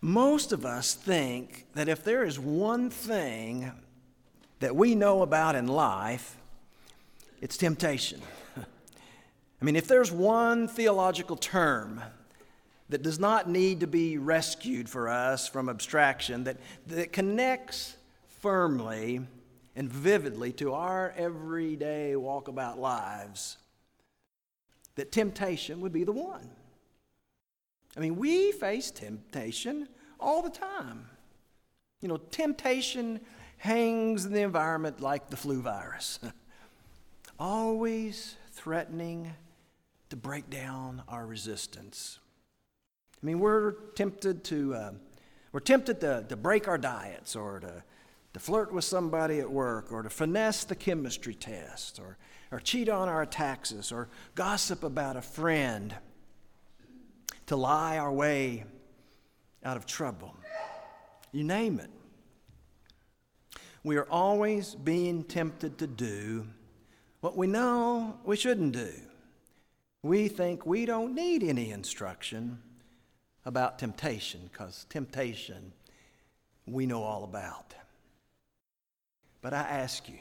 Most 0.00 0.52
of 0.52 0.66
us 0.66 0.94
think 0.94 1.66
that 1.74 1.88
if 1.88 2.02
there 2.02 2.24
is 2.24 2.38
one 2.38 2.90
thing 2.90 3.70
that 4.60 4.74
we 4.74 4.94
know 4.94 5.22
about 5.22 5.54
in 5.54 5.68
life, 5.68 6.36
it's 7.40 7.56
temptation. 7.56 8.20
I 8.56 9.64
mean, 9.64 9.76
if 9.76 9.86
there's 9.86 10.10
one 10.10 10.66
theological 10.66 11.36
term 11.36 12.00
that 12.88 13.02
does 13.02 13.18
not 13.18 13.48
need 13.48 13.80
to 13.80 13.86
be 13.86 14.18
rescued 14.18 14.88
for 14.88 15.08
us 15.08 15.48
from 15.48 15.68
abstraction, 15.68 16.44
that, 16.44 16.58
that 16.86 17.12
connects 17.12 17.96
firmly 18.40 19.20
and 19.74 19.90
vividly 19.90 20.52
to 20.52 20.74
our 20.74 21.14
everyday 21.16 22.14
walkabout 22.16 22.76
lives, 22.76 23.56
that 24.96 25.10
temptation 25.10 25.80
would 25.80 25.92
be 25.92 26.04
the 26.04 26.12
one. 26.12 26.50
I 27.96 28.00
mean, 28.00 28.16
we 28.16 28.52
face 28.52 28.90
temptation 28.90 29.88
all 30.20 30.42
the 30.42 30.50
time. 30.50 31.06
You 32.00 32.08
know, 32.08 32.16
temptation 32.16 33.20
hangs 33.58 34.24
in 34.24 34.32
the 34.32 34.42
environment 34.42 35.00
like 35.00 35.30
the 35.30 35.36
flu 35.36 35.62
virus, 35.62 36.18
always 37.38 38.36
threatening 38.50 39.34
to 40.10 40.16
break 40.16 40.50
down 40.50 41.02
our 41.08 41.24
resistance. 41.24 42.18
I 43.22 43.26
mean, 43.26 43.38
we're 43.38 43.72
tempted 43.94 44.42
to, 44.44 44.74
uh, 44.74 44.92
we're 45.52 45.60
tempted 45.60 46.00
to, 46.00 46.24
to 46.28 46.36
break 46.36 46.66
our 46.66 46.78
diets 46.78 47.36
or 47.36 47.60
to, 47.60 47.84
to 48.34 48.40
flirt 48.40 48.72
with 48.72 48.84
somebody 48.84 49.38
at 49.38 49.50
work 49.50 49.92
or 49.92 50.02
to 50.02 50.10
finesse 50.10 50.64
the 50.64 50.74
chemistry 50.74 51.34
test 51.34 52.00
or, 52.00 52.16
or 52.50 52.58
cheat 52.58 52.88
on 52.88 53.08
our 53.08 53.24
taxes 53.24 53.92
or 53.92 54.08
gossip 54.34 54.82
about 54.82 55.16
a 55.16 55.22
friend, 55.22 55.94
to 57.46 57.56
lie 57.56 57.98
our 57.98 58.12
way 58.12 58.64
out 59.64 59.76
of 59.76 59.86
trouble. 59.86 60.34
You 61.32 61.44
name 61.44 61.78
it. 61.78 61.90
We 63.84 63.96
are 63.96 64.08
always 64.10 64.74
being 64.74 65.24
tempted 65.24 65.78
to 65.78 65.86
do 65.86 66.46
what 67.20 67.36
we 67.36 67.46
know 67.46 68.18
we 68.24 68.36
shouldn't 68.36 68.72
do. 68.72 68.92
We 70.02 70.28
think 70.28 70.66
we 70.66 70.86
don't 70.86 71.14
need 71.14 71.42
any 71.44 71.70
instruction 71.70 72.58
about 73.44 73.78
temptation 73.78 74.48
because 74.52 74.86
temptation 74.88 75.72
we 76.66 76.86
know 76.86 77.02
all 77.02 77.24
about. 77.24 77.74
But 79.40 79.52
I 79.52 79.62
ask 79.62 80.08
you, 80.08 80.18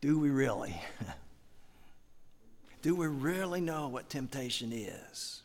do 0.00 0.18
we 0.18 0.30
really? 0.30 0.80
do 2.82 2.94
we 2.94 3.06
really 3.06 3.60
know 3.60 3.88
what 3.88 4.08
temptation 4.08 4.72
is? 4.72 5.42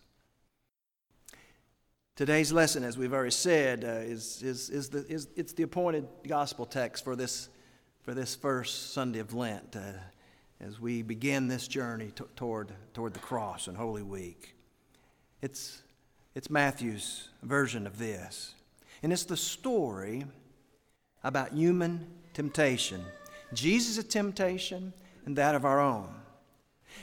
Today's 2.15 2.51
lesson, 2.51 2.83
as 2.83 2.97
we've 2.97 3.13
already 3.13 3.31
said, 3.31 3.83
uh, 3.83 3.87
is, 3.87 4.43
is, 4.43 4.69
is, 4.69 4.89
the, 4.89 5.05
is 5.07 5.27
it's 5.35 5.53
the 5.53 5.63
appointed 5.63 6.07
gospel 6.27 6.65
text 6.65 7.03
for 7.03 7.15
this, 7.15 7.49
for 8.03 8.13
this 8.13 8.35
first 8.35 8.93
Sunday 8.93 9.19
of 9.19 9.33
Lent 9.33 9.75
uh, 9.75 9.93
as 10.59 10.79
we 10.79 11.01
begin 11.01 11.47
this 11.47 11.67
journey 11.67 12.11
t- 12.15 12.23
toward, 12.35 12.71
toward 12.93 13.13
the 13.13 13.19
cross 13.19 13.67
and 13.67 13.75
Holy 13.75 14.03
Week. 14.03 14.55
It's, 15.41 15.81
it's 16.35 16.49
Matthew's 16.49 17.29
version 17.43 17.85
of 17.85 17.97
this. 17.97 18.55
And 19.03 19.11
it's 19.11 19.25
the 19.25 19.37
story 19.37 20.25
about 21.23 21.53
human 21.53 22.07
temptation 22.33 23.03
Jesus' 23.53 24.03
temptation 24.05 24.93
and 25.25 25.35
that 25.37 25.55
of 25.55 25.65
our 25.65 25.79
own. 25.79 26.09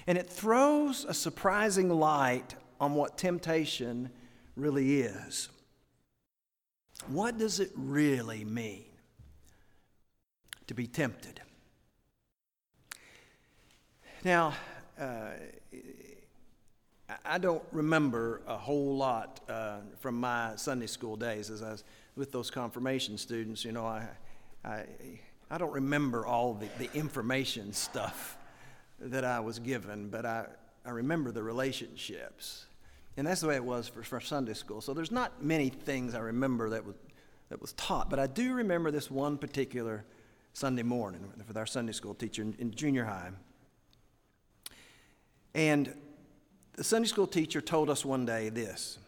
And 0.06 0.18
it 0.18 0.28
throws 0.28 1.04
a 1.04 1.14
surprising 1.14 1.90
light 1.90 2.54
on 2.80 2.94
what 2.94 3.18
temptation 3.18 4.10
really 4.56 5.02
is. 5.02 5.48
What 7.06 7.38
does 7.38 7.60
it 7.60 7.70
really 7.74 8.44
mean 8.44 8.84
to 10.66 10.74
be 10.74 10.86
tempted? 10.86 11.40
Now, 14.24 14.54
uh, 14.98 15.30
I 17.24 17.38
don't 17.38 17.62
remember 17.72 18.42
a 18.46 18.56
whole 18.56 18.96
lot 18.96 19.40
uh, 19.48 19.78
from 19.98 20.20
my 20.20 20.52
Sunday 20.56 20.86
school 20.86 21.16
days 21.16 21.48
as 21.48 21.62
I 21.62 21.70
was 21.70 21.84
with 22.16 22.32
those 22.32 22.50
confirmation 22.50 23.16
students. 23.16 23.64
You 23.64 23.72
know, 23.72 23.86
I, 23.86 24.06
I, 24.62 24.84
I 25.50 25.56
don't 25.56 25.72
remember 25.72 26.26
all 26.26 26.52
the, 26.52 26.68
the 26.78 26.92
information 26.94 27.72
stuff 27.72 28.36
that 29.00 29.24
I 29.24 29.40
was 29.40 29.58
given, 29.58 30.10
but 30.10 30.26
I, 30.26 30.46
I 30.84 30.90
remember 30.90 31.32
the 31.32 31.42
relationships. 31.42 32.66
And 33.16 33.26
that's 33.26 33.40
the 33.40 33.48
way 33.48 33.56
it 33.56 33.64
was 33.64 33.88
for, 33.88 34.02
for 34.02 34.20
Sunday 34.20 34.54
school. 34.54 34.80
So 34.80 34.92
there's 34.92 35.10
not 35.10 35.42
many 35.42 35.70
things 35.70 36.14
I 36.14 36.20
remember 36.20 36.70
that 36.70 36.84
was, 36.84 36.96
that 37.48 37.60
was 37.60 37.72
taught, 37.72 38.10
but 38.10 38.18
I 38.18 38.26
do 38.26 38.52
remember 38.52 38.90
this 38.90 39.10
one 39.10 39.38
particular 39.38 40.04
Sunday 40.52 40.82
morning 40.82 41.32
with 41.46 41.56
our 41.56 41.66
Sunday 41.66 41.92
school 41.92 42.14
teacher 42.14 42.42
in, 42.42 42.54
in 42.58 42.70
junior 42.74 43.06
high. 43.06 43.30
And 45.54 45.94
the 46.78 46.84
Sunday 46.84 47.08
school 47.08 47.26
teacher 47.26 47.60
told 47.60 47.90
us 47.90 48.04
one 48.04 48.24
day 48.24 48.50
this. 48.50 48.98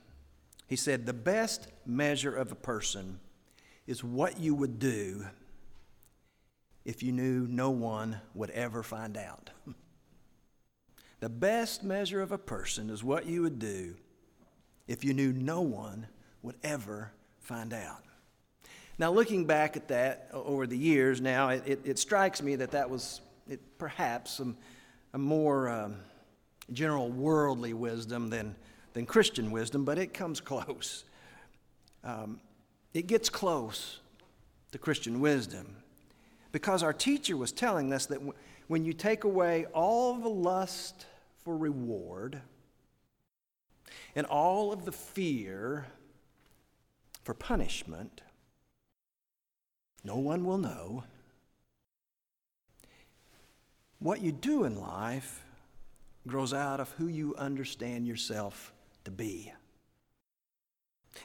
He 0.67 0.75
said, 0.75 1.07
The 1.07 1.13
best 1.13 1.69
measure 1.87 2.35
of 2.35 2.51
a 2.51 2.57
person 2.57 3.21
is 3.87 4.03
what 4.03 4.41
you 4.41 4.57
would 4.57 4.81
do 4.81 5.25
if 6.85 7.01
you 7.01 7.13
knew 7.13 7.47
no 7.49 7.71
one 7.71 8.21
would 8.35 8.51
ever 8.51 8.83
find 8.83 9.17
out. 9.17 9.51
The 11.21 11.29
best 11.29 11.85
measure 11.85 12.23
of 12.23 12.33
a 12.33 12.39
person 12.39 12.89
is 12.89 13.05
what 13.05 13.27
you 13.27 13.43
would 13.43 13.59
do 13.59 13.95
if 14.89 15.05
you 15.05 15.13
knew 15.13 15.35
no 15.35 15.61
one 15.61 16.07
would 16.41 16.57
ever 16.63 17.13
find 17.41 17.75
out. 17.75 18.03
Now, 18.99 19.13
looking 19.13 19.45
back 19.45 19.77
at 19.77 19.89
that 19.89 20.31
over 20.33 20.67
the 20.67 20.79
years 20.79 21.21
now, 21.21 21.51
it, 21.51 21.63
it, 21.67 21.81
it 21.85 21.99
strikes 21.99 22.41
me 22.41 22.57
that 22.57 22.71
that 22.71 22.89
was 22.89 23.21
it, 23.47 23.61
perhaps 23.77 24.31
some, 24.39 24.57
a 25.13 25.19
more 25.19 25.69
um, 25.69 25.97
general 26.73 27.11
worldly 27.11 27.73
wisdom 27.73 28.31
than, 28.31 28.55
than 28.95 29.07
Christian 29.07 29.51
wisdom, 29.51 29.85
but 29.85 29.99
it 29.99 30.15
comes 30.15 30.41
close. 30.41 31.05
Um, 32.05 32.41
it 32.95 33.07
gets 33.07 33.29
close 33.29 34.01
to 34.73 34.79
Christian 34.79 35.21
wisdom 35.21 35.77
because 36.53 36.83
our 36.83 36.93
teacher 36.93 37.37
was 37.37 37.53
telling 37.53 37.93
us 37.93 38.07
that 38.07 38.17
w- 38.17 38.35
when 38.69 38.85
you 38.85 38.93
take 38.93 39.25
away 39.25 39.67
all 39.73 40.15
the 40.15 40.29
lust 40.29 41.07
for 41.45 41.57
reward 41.57 42.41
and 44.15 44.27
all 44.27 44.73
of 44.73 44.85
the 44.85 44.93
fear 44.93 45.87
for 47.23 47.35
punishment, 47.35 48.23
no 50.03 50.17
one 50.17 50.45
will 50.45 50.59
know. 50.59 51.05
What 53.99 54.23
you 54.23 54.33
do 54.33 54.65
in 54.65 54.81
life 54.81 55.45
grows 56.27 56.53
out 56.53 56.81
of 56.81 56.91
who 56.93 57.07
you 57.07 57.35
understand 57.37 58.07
yourself 58.07 58.73
to 59.05 59.11
be. 59.11 59.53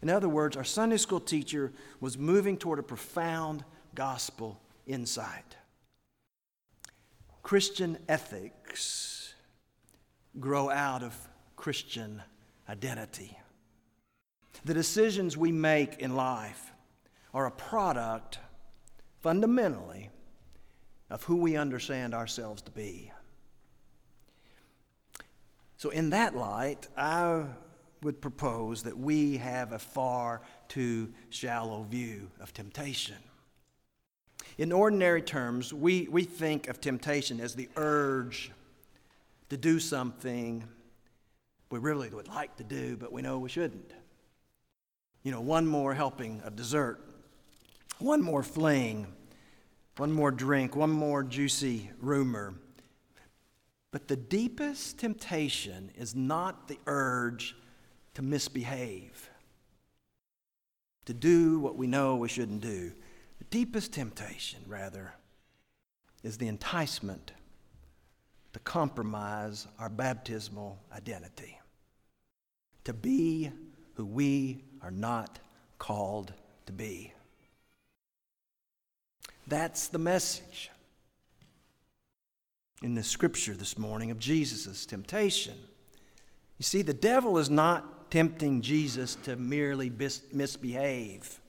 In 0.02 0.10
other 0.10 0.30
words, 0.30 0.58
our 0.58 0.64
Sunday 0.64 0.98
school 0.98 1.20
teacher 1.20 1.72
was 2.00 2.18
moving 2.18 2.58
toward 2.58 2.80
a 2.80 2.84
profound 2.84 3.64
gospel 3.94 4.60
insight. 4.86 5.56
Christian 7.44 7.98
ethics 8.10 9.34
grow 10.40 10.70
out 10.70 11.04
of 11.04 11.16
Christian 11.56 12.22
identity. 12.68 13.38
The 14.64 14.74
decisions 14.74 15.38
we 15.38 15.52
make 15.52 16.00
in 16.00 16.16
life 16.16 16.72
are 17.34 17.46
a 17.46 17.52
product, 17.52 18.40
fundamentally, 19.22 20.10
of 21.10 21.24
who 21.24 21.36
we 21.36 21.56
understand 21.56 22.14
ourselves 22.14 22.62
to 22.64 22.72
be. 22.72 23.12
So, 25.86 25.92
in 25.92 26.10
that 26.10 26.36
light, 26.36 26.88
I 26.98 27.44
would 28.01 28.20
propose 28.20 28.82
that 28.82 28.98
we 28.98 29.38
have 29.38 29.72
a 29.72 29.77
far 29.77 30.42
too 30.68 31.13
shallow 31.30 31.84
view 31.84 32.32
of 32.39 32.56
temptation. 32.56 33.18
In 34.58 34.72
ordinary 34.72 35.22
terms, 35.22 35.72
we, 35.72 36.08
we 36.10 36.24
think 36.24 36.70
of 36.70 36.82
temptation 36.82 37.39
as 37.39 37.54
the 37.54 37.70
urge 37.75 38.50
to 39.50 39.58
do 39.58 39.80
something 39.80 40.63
we 41.70 41.77
really 41.77 42.10
would 42.10 42.30
like 42.30 42.56
to 42.56 42.63
do, 42.63 42.98
but 42.98 43.12
we 43.13 43.22
know 43.22 43.38
we 43.38 43.50
shouldn't. 43.50 43.92
You 45.22 45.32
know, 45.32 45.42
one 45.42 45.68
more 45.68 45.94
helping 45.94 46.42
of 46.42 46.56
dessert, 46.56 47.00
one 48.00 48.24
more 48.24 48.42
fling, 48.42 49.06
one 49.98 50.12
more 50.12 50.32
drink, 50.32 50.75
one 50.75 50.89
more 50.89 51.22
juicy 51.22 51.92
rumor. 52.01 52.56
But 53.96 54.10
the 54.10 54.18
deepest 54.18 55.00
temptation 55.00 55.90
is 55.96 56.14
not 56.14 56.68
the 56.68 56.78
urge 56.86 57.56
to 58.16 58.22
misbehave, 58.22 59.30
to 61.06 61.14
do 61.14 61.62
what 61.62 61.78
we 61.78 61.88
know 61.88 62.18
we 62.18 62.28
shouldn't 62.28 62.60
do. 62.60 62.92
The 63.38 63.46
deepest 63.46 63.94
temptation, 63.94 64.60
rather, 64.68 65.14
is 66.24 66.38
the 66.38 66.50
enticement 66.50 67.32
to 68.52 68.60
compromise 68.60 69.66
our 69.80 69.88
baptismal 69.88 70.78
identity, 70.94 71.58
to 72.84 72.92
be 72.92 73.50
who 73.94 74.06
we 74.06 74.66
are 74.82 74.92
not 74.92 75.40
called 75.80 76.34
to 76.66 76.74
be. 76.74 77.14
That's 79.48 79.88
the 79.88 80.00
message 80.00 80.70
in 82.86 82.94
the 82.94 83.01
scripture 83.01 83.56
this 83.56 83.80
morning 83.80 84.12
of 84.12 84.20
Jesus' 84.20 84.86
temptation. 84.86 85.56
You 86.60 86.63
see, 86.63 86.84
the 86.84 86.94
devil 86.94 87.39
is 87.39 87.50
not 87.50 88.12
tempting 88.12 88.62
Jesus 88.62 89.15
to 89.24 89.36
merely 89.36 89.92
misbehave. 90.32 91.39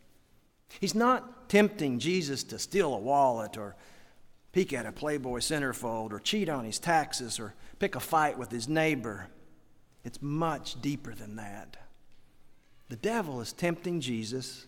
He's 0.81 0.95
not 0.95 1.51
tempting 1.51 1.99
Jesus 1.99 2.43
to 2.45 2.59
steal 2.59 2.95
a 2.95 2.99
wallet 2.99 3.59
or 3.59 3.77
peek 4.53 4.73
at 4.73 4.87
a 4.87 4.93
Playboy 4.93 5.41
centerfold 5.41 6.13
or 6.13 6.21
cheat 6.21 6.49
on 6.49 6.65
his 6.65 6.79
taxes 6.79 7.39
or 7.39 7.53
pick 7.79 7.95
a 7.95 8.01
fight 8.01 8.39
with 8.39 8.51
his 8.51 8.67
neighbor. 8.67 9.29
It's 10.07 10.23
much 10.23 10.81
deeper 10.81 11.15
than 11.15 11.37
that. 11.37 11.77
The 12.89 12.97
devil 12.97 13.43
is 13.43 13.53
tempting 13.53 14.01
Jesus 14.01 14.65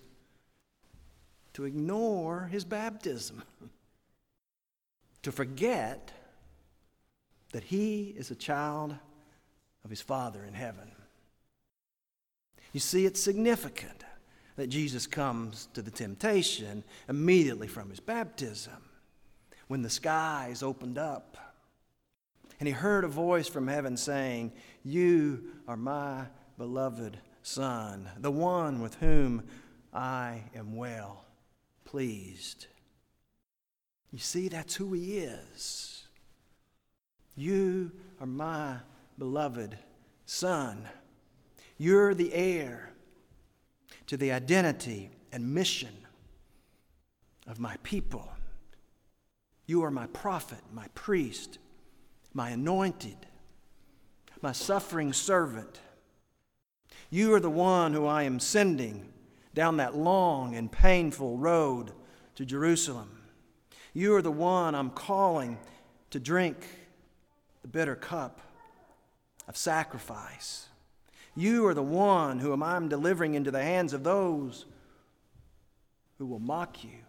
to 1.54 1.64
ignore 1.64 2.50
his 2.52 2.66
baptism, 2.66 3.42
to 5.22 5.32
forget 5.32 6.12
that 7.52 7.64
he 7.64 8.14
is 8.16 8.30
a 8.30 8.36
child 8.36 8.94
of 9.84 9.90
his 9.90 10.00
Father 10.00 10.44
in 10.44 10.54
heaven. 10.54 10.90
You 12.72 12.80
see, 12.80 13.06
it's 13.06 13.20
significant 13.20 14.04
that 14.56 14.68
Jesus 14.68 15.06
comes 15.06 15.68
to 15.72 15.82
the 15.82 15.90
temptation 15.90 16.84
immediately 17.08 17.68
from 17.68 17.90
his 17.90 18.00
baptism 18.00 18.82
when 19.68 19.82
the 19.82 19.90
skies 19.90 20.62
opened 20.62 20.98
up. 20.98 21.37
And 22.58 22.66
he 22.66 22.72
heard 22.72 23.04
a 23.04 23.08
voice 23.08 23.48
from 23.48 23.68
heaven 23.68 23.96
saying, 23.96 24.52
You 24.84 25.44
are 25.68 25.76
my 25.76 26.24
beloved 26.58 27.18
Son, 27.42 28.11
the 28.18 28.32
one 28.32 28.82
with 28.82 28.96
whom 28.96 29.44
I 29.94 30.42
am 30.54 30.76
well 30.76 31.24
pleased. 31.84 32.66
You 34.12 34.18
see, 34.18 34.48
that's 34.48 34.74
who 34.74 34.92
he 34.92 35.18
is. 35.18 35.97
You 37.38 37.92
are 38.20 38.27
my 38.27 38.79
beloved 39.16 39.79
Son. 40.27 40.88
You're 41.77 42.12
the 42.12 42.35
heir 42.35 42.90
to 44.09 44.16
the 44.16 44.33
identity 44.33 45.11
and 45.31 45.55
mission 45.55 45.94
of 47.46 47.61
my 47.61 47.77
people. 47.85 48.29
You 49.66 49.85
are 49.85 49.90
my 49.92 50.09
prophet, 50.09 50.59
my 50.74 50.87
priest, 50.96 51.59
my 52.35 52.51
anointed, 52.51 53.27
my 54.42 54.51
suffering 54.51 55.12
servant. 55.12 55.79
You 57.09 57.35
are 57.35 57.40
the 57.40 57.51
one 57.51 57.92
who 57.92 58.05
I 58.05 58.24
am 58.24 58.40
sending 58.40 59.12
down 59.55 59.77
that 59.77 59.96
long 59.96 60.57
and 60.57 60.72
painful 60.72 61.38
road 61.38 61.92
to 62.35 62.44
Jerusalem. 62.44 63.22
You 63.94 64.16
are 64.16 64.22
the 64.22 64.33
one 64.33 64.74
I'm 64.74 64.90
calling 64.90 65.59
to 66.11 66.18
drink 66.18 66.66
the 67.68 67.78
bitter 67.78 67.96
cup 67.96 68.40
of 69.46 69.57
sacrifice. 69.57 70.68
You 71.37 71.66
are 71.66 71.74
the 71.74 71.83
one 71.83 72.38
whom 72.38 72.62
I'm 72.62 72.88
delivering 72.88 73.35
into 73.35 73.50
the 73.50 73.62
hands 73.62 73.92
of 73.92 74.04
those 74.04 74.64
who 76.16 76.26
will 76.26 76.38
mock 76.38 76.83
you 76.83 77.04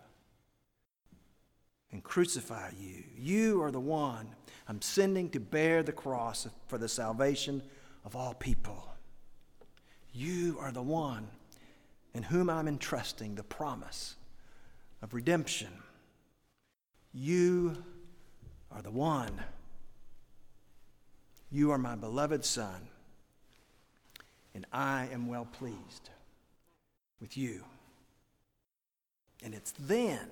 and 1.91 2.03
crucify 2.03 2.71
you. 2.77 3.03
You 3.15 3.61
are 3.63 3.71
the 3.71 3.79
one 3.79 4.27
I'm 4.67 4.81
sending 4.81 5.29
to 5.29 5.39
bear 5.39 5.81
the 5.81 5.93
cross 5.93 6.47
for 6.67 6.77
the 6.77 6.89
salvation 6.89 7.63
of 8.03 8.15
all 8.15 8.33
people. 8.33 8.93
You 10.11 10.57
are 10.59 10.71
the 10.71 10.83
one 10.83 11.29
in 12.13 12.23
whom 12.23 12.49
I'm 12.49 12.67
entrusting 12.67 13.35
the 13.35 13.43
promise 13.43 14.15
of 15.01 15.13
redemption. 15.13 15.69
You 17.13 17.81
are 18.71 18.81
the 18.81 18.91
one. 18.91 19.41
You 21.51 21.71
are 21.71 21.77
my 21.77 21.95
beloved 21.95 22.45
Son, 22.45 22.87
and 24.53 24.65
I 24.71 25.07
am 25.11 25.27
well 25.27 25.45
pleased 25.45 26.09
with 27.19 27.37
you. 27.37 27.63
And 29.43 29.53
it's 29.53 29.73
then 29.79 30.27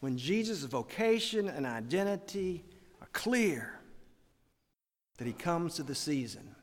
when 0.00 0.16
Jesus' 0.16 0.64
vocation 0.64 1.48
and 1.48 1.66
identity 1.66 2.64
are 3.00 3.08
clear 3.12 3.78
that 5.18 5.26
he 5.26 5.34
comes 5.34 5.74
to 5.74 5.82
the 5.82 5.94
season 5.94 6.54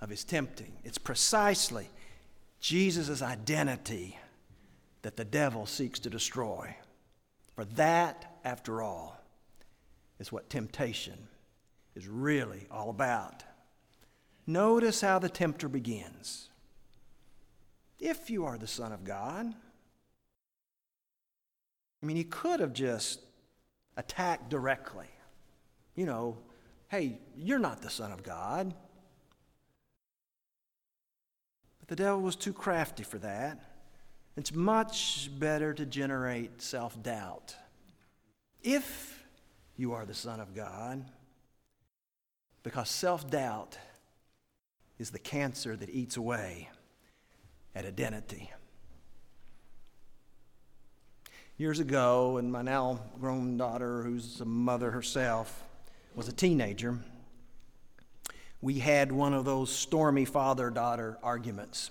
of 0.00 0.10
his 0.10 0.24
tempting. 0.24 0.72
It's 0.82 0.98
precisely 0.98 1.88
Jesus' 2.58 3.22
identity 3.22 4.18
that 5.02 5.16
the 5.16 5.24
devil 5.24 5.66
seeks 5.66 6.00
to 6.00 6.10
destroy. 6.10 6.74
For 7.54 7.64
that, 7.64 8.40
after 8.44 8.82
all, 8.82 9.21
is 10.22 10.30
what 10.30 10.48
temptation 10.48 11.18
is 11.96 12.06
really 12.06 12.68
all 12.70 12.90
about. 12.90 13.42
Notice 14.46 15.00
how 15.00 15.18
the 15.18 15.28
tempter 15.28 15.68
begins. 15.68 16.48
If 17.98 18.30
you 18.30 18.44
are 18.44 18.56
the 18.56 18.68
Son 18.68 18.92
of 18.92 19.02
God, 19.02 19.52
I 22.00 22.06
mean, 22.06 22.16
he 22.16 22.22
could 22.22 22.60
have 22.60 22.72
just 22.72 23.18
attacked 23.96 24.48
directly. 24.48 25.08
You 25.96 26.06
know, 26.06 26.38
hey, 26.86 27.18
you're 27.36 27.58
not 27.58 27.82
the 27.82 27.90
Son 27.90 28.12
of 28.12 28.22
God. 28.22 28.72
But 31.80 31.88
the 31.88 31.96
devil 31.96 32.20
was 32.20 32.36
too 32.36 32.52
crafty 32.52 33.02
for 33.02 33.18
that. 33.18 33.58
It's 34.36 34.54
much 34.54 35.30
better 35.36 35.74
to 35.74 35.84
generate 35.84 36.62
self 36.62 37.02
doubt. 37.02 37.56
If 38.62 39.11
you 39.82 39.94
are 39.94 40.06
the 40.06 40.14
Son 40.14 40.38
of 40.38 40.54
God, 40.54 41.04
because 42.62 42.88
self 42.88 43.28
doubt 43.28 43.76
is 45.00 45.10
the 45.10 45.18
cancer 45.18 45.74
that 45.74 45.90
eats 45.90 46.16
away 46.16 46.70
at 47.74 47.84
identity. 47.84 48.48
Years 51.56 51.80
ago, 51.80 52.36
and 52.36 52.52
my 52.52 52.62
now 52.62 53.00
grown 53.20 53.56
daughter, 53.56 54.04
who's 54.04 54.40
a 54.40 54.44
mother 54.44 54.92
herself, 54.92 55.64
was 56.14 56.28
a 56.28 56.32
teenager, 56.32 57.00
we 58.60 58.78
had 58.78 59.10
one 59.10 59.34
of 59.34 59.44
those 59.44 59.74
stormy 59.74 60.24
father 60.24 60.70
daughter 60.70 61.18
arguments. 61.24 61.90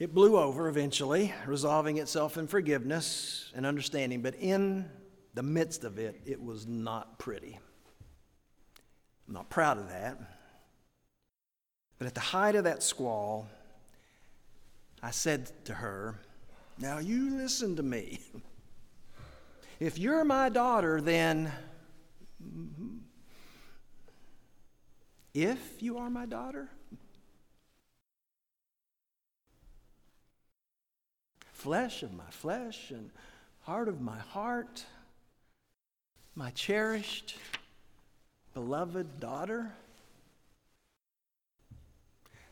It 0.00 0.12
blew 0.12 0.36
over 0.36 0.68
eventually, 0.68 1.32
resolving 1.46 1.98
itself 1.98 2.36
in 2.36 2.48
forgiveness 2.48 3.52
and 3.54 3.64
understanding, 3.64 4.20
but 4.20 4.34
in 4.34 4.90
the 5.34 5.42
midst 5.42 5.84
of 5.84 5.98
it, 5.98 6.20
it 6.26 6.42
was 6.42 6.66
not 6.66 7.18
pretty. 7.18 7.58
I'm 9.26 9.34
not 9.34 9.50
proud 9.50 9.78
of 9.78 9.88
that. 9.88 10.18
But 11.98 12.06
at 12.06 12.14
the 12.14 12.20
height 12.20 12.54
of 12.54 12.64
that 12.64 12.82
squall, 12.82 13.48
I 15.02 15.10
said 15.10 15.50
to 15.66 15.74
her, 15.74 16.18
Now 16.78 16.98
you 16.98 17.36
listen 17.36 17.76
to 17.76 17.82
me. 17.82 18.20
If 19.80 19.98
you're 19.98 20.24
my 20.24 20.48
daughter, 20.48 21.00
then. 21.00 21.52
If 25.34 25.82
you 25.82 25.98
are 25.98 26.10
my 26.10 26.26
daughter? 26.26 26.68
Flesh 31.52 32.02
of 32.02 32.12
my 32.12 32.30
flesh 32.30 32.90
and 32.90 33.10
heart 33.62 33.88
of 33.88 34.00
my 34.00 34.18
heart, 34.18 34.84
my 36.38 36.50
cherished, 36.50 37.36
beloved 38.54 39.18
daughter. 39.18 39.72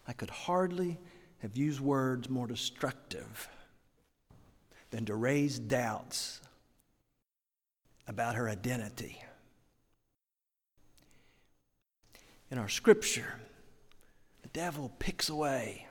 I 0.08 0.12
could 0.12 0.28
hardly 0.28 0.98
have 1.38 1.56
used 1.56 1.80
words 1.80 2.28
more 2.28 2.48
destructive 2.48 3.48
than 4.90 5.04
to 5.04 5.14
raise 5.14 5.60
doubts 5.60 6.40
about 8.08 8.34
her 8.34 8.48
identity. 8.48 9.22
In 12.50 12.58
our 12.58 12.68
scripture, 12.68 13.34
the 14.42 14.48
devil 14.48 14.90
picks 14.98 15.28
away 15.28 15.86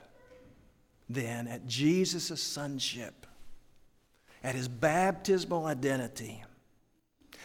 then 1.08 1.48
at 1.48 1.66
Jesus' 1.66 2.42
sonship, 2.42 3.26
at 4.44 4.54
his 4.54 4.68
baptismal 4.68 5.64
identity. 5.64 6.44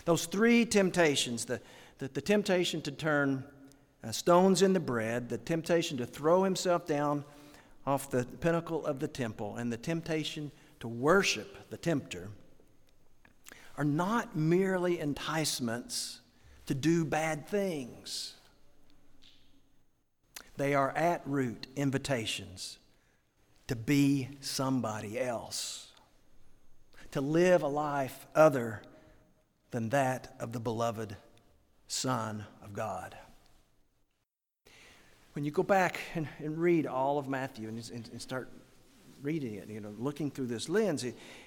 Those 0.06 0.26
three 0.26 0.66
temptations 0.66 1.46
the, 1.46 1.62
the, 2.00 2.08
the 2.08 2.22
temptation 2.22 2.82
to 2.84 2.92
turn 2.92 3.44
uh, 4.04 4.12
stones 4.12 4.62
into 4.62 4.80
bread, 4.80 5.30
the 5.30 5.38
temptation 5.38 5.98
to 5.98 6.06
throw 6.06 6.44
himself 6.44 6.88
down 6.88 7.24
off 7.86 8.10
the 8.10 8.26
pinnacle 8.40 8.86
of 8.86 9.00
the 9.00 9.08
temple, 9.08 9.58
and 9.58 9.72
the 9.72 9.78
temptation 9.78 10.52
to 10.80 10.88
worship 10.88 11.70
the 11.70 11.78
tempter 11.78 12.30
are 13.78 13.84
not 13.84 14.36
merely 14.36 15.00
enticements 15.00 16.22
to 16.66 16.76
do 16.76 17.06
bad 17.06 17.48
things. 17.48 18.36
They 20.58 20.76
are 20.76 20.92
at 20.92 21.22
root 21.26 21.68
invitations 21.76 22.78
to 23.68 23.76
be 23.76 24.30
somebody 24.42 25.20
else, 25.20 25.88
to 27.12 27.22
live 27.22 27.64
a 27.64 27.68
life 27.68 28.28
other 28.36 28.82
than 29.72 29.90
that 29.90 30.36
of 30.40 30.52
the 30.52 30.60
beloved 30.60 31.16
Son 31.88 32.46
of 32.64 32.74
God. 32.74 33.18
When 35.34 35.46
you 35.46 35.52
go 35.52 35.64
back 35.64 36.00
and, 36.14 36.28
and 36.40 36.58
read 36.58 36.86
all 36.86 37.18
of 37.18 37.28
Matthew 37.28 37.68
and, 37.68 37.78
and, 37.94 38.10
and 38.12 38.22
start 38.22 38.50
reading 39.22 39.56
it, 39.56 39.70
you 39.70 39.80
know, 39.80 39.94
looking 39.98 40.30
through 40.30 40.48
this 40.48 40.68
lens, 40.68 41.06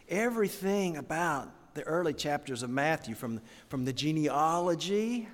everything 0.08 0.96
about 0.96 1.74
the 1.74 1.82
early 1.82 2.14
chapters 2.14 2.62
of 2.62 2.70
Matthew, 2.70 3.14
from, 3.14 3.40
from 3.68 3.84
the 3.84 3.92
genealogy 3.92 5.28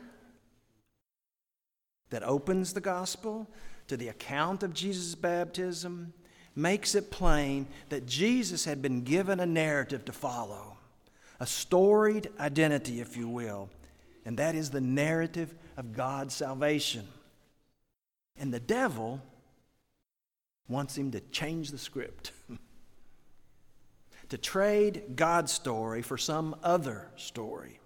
that 2.09 2.22
opens 2.22 2.72
the 2.72 2.81
gospel 2.81 3.48
to 3.87 3.96
the 3.96 4.09
account 4.09 4.62
of 4.62 4.74
Jesus' 4.74 5.14
baptism, 5.14 6.12
makes 6.57 6.94
it 6.94 7.11
plain 7.11 7.66
that 7.88 8.07
Jesus 8.07 8.64
had 8.64 8.83
been 8.83 9.03
given 9.03 9.38
a 9.38 9.46
narrative 9.46 10.05
to 10.07 10.12
follow, 10.12 10.76
a 11.40 11.46
storied 11.46 12.29
identity, 12.38 13.00
if 13.00 13.16
you 13.16 13.26
will, 13.26 13.70
and 14.24 14.37
that 14.37 14.55
is 14.55 14.70
the 14.70 14.81
narrative 14.81 15.55
of 15.76 15.92
God's 15.92 16.35
salvation. 16.35 17.09
And 18.37 18.53
the 18.53 18.61
devil 18.61 19.20
wants 20.68 20.96
him 20.96 21.11
to 21.12 21.20
change 21.20 21.70
the 21.70 21.79
script. 21.79 22.33
to 24.29 24.38
trade 24.38 25.16
God's 25.16 25.53
story 25.53 26.03
for 26.03 26.16
some 26.16 26.55
other 26.62 27.09
story. 27.16 27.81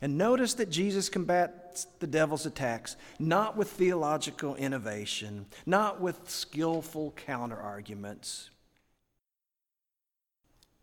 And 0.00 0.16
notice 0.16 0.54
that 0.54 0.70
Jesus 0.70 1.08
combats 1.08 1.86
the 1.98 2.06
devil's 2.06 2.46
attacks 2.46 2.96
not 3.18 3.56
with 3.56 3.68
theological 3.68 4.54
innovation, 4.54 5.46
not 5.66 6.00
with 6.00 6.30
skillful 6.30 7.12
counter 7.12 7.58
arguments, 7.58 8.50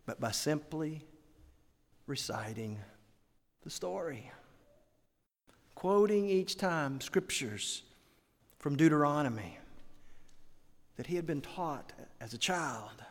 but 0.04 0.20
by 0.20 0.30
simply 0.30 1.04
reciting 2.06 2.78
the 3.62 3.70
story, 3.70 4.30
quoting 5.74 6.28
each 6.28 6.56
time 6.56 7.00
scriptures 7.00 7.82
from 8.58 8.76
Deuteronomy 8.76 9.58
that 10.96 11.06
he 11.06 11.16
had 11.16 11.26
been 11.26 11.40
taught 11.40 11.92
as 12.20 12.32
a 12.34 12.38
child. 12.38 13.04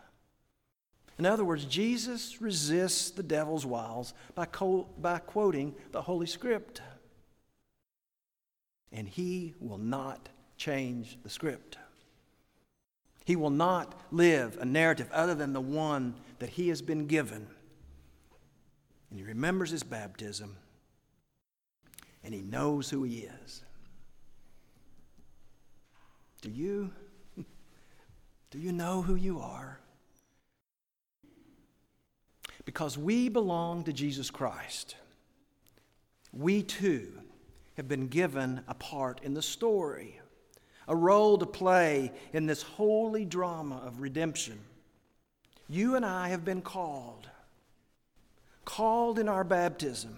In 1.17 1.25
other 1.25 1.45
words, 1.45 1.65
Jesus 1.65 2.41
resists 2.41 3.11
the 3.11 3.23
devil's 3.23 3.65
wiles 3.65 4.13
by, 4.33 4.45
co- 4.45 4.87
by 4.99 5.19
quoting 5.19 5.75
the 5.91 6.01
Holy 6.01 6.25
Script. 6.25 6.81
And 8.91 9.07
he 9.07 9.53
will 9.59 9.77
not 9.77 10.29
change 10.57 11.17
the 11.23 11.29
script. 11.29 11.77
He 13.25 13.35
will 13.35 13.49
not 13.49 13.99
live 14.11 14.57
a 14.59 14.65
narrative 14.65 15.09
other 15.11 15.35
than 15.35 15.53
the 15.53 15.61
one 15.61 16.15
that 16.39 16.49
he 16.51 16.69
has 16.69 16.81
been 16.81 17.07
given. 17.07 17.47
And 19.09 19.19
he 19.19 19.25
remembers 19.25 19.71
his 19.71 19.83
baptism, 19.83 20.57
and 22.23 22.33
he 22.33 22.41
knows 22.41 22.89
who 22.89 23.03
he 23.03 23.29
is. 23.43 23.63
Do 26.41 26.49
you? 26.49 26.91
Do 28.51 28.59
you 28.59 28.71
know 28.71 29.01
who 29.01 29.15
you 29.15 29.39
are? 29.39 29.79
Because 32.65 32.97
we 32.97 33.29
belong 33.29 33.83
to 33.83 33.93
Jesus 33.93 34.31
Christ, 34.31 34.95
we 36.33 36.63
too 36.63 37.13
have 37.77 37.87
been 37.87 38.07
given 38.07 38.61
a 38.67 38.73
part 38.73 39.21
in 39.23 39.33
the 39.33 39.41
story, 39.41 40.19
a 40.87 40.95
role 40.95 41.37
to 41.37 41.45
play 41.45 42.11
in 42.33 42.45
this 42.45 42.61
holy 42.61 43.25
drama 43.25 43.81
of 43.85 44.01
redemption. 44.01 44.59
You 45.67 45.95
and 45.95 46.05
I 46.05 46.29
have 46.29 46.45
been 46.45 46.61
called, 46.61 47.29
called 48.65 49.19
in 49.19 49.29
our 49.29 49.43
baptism 49.43 50.17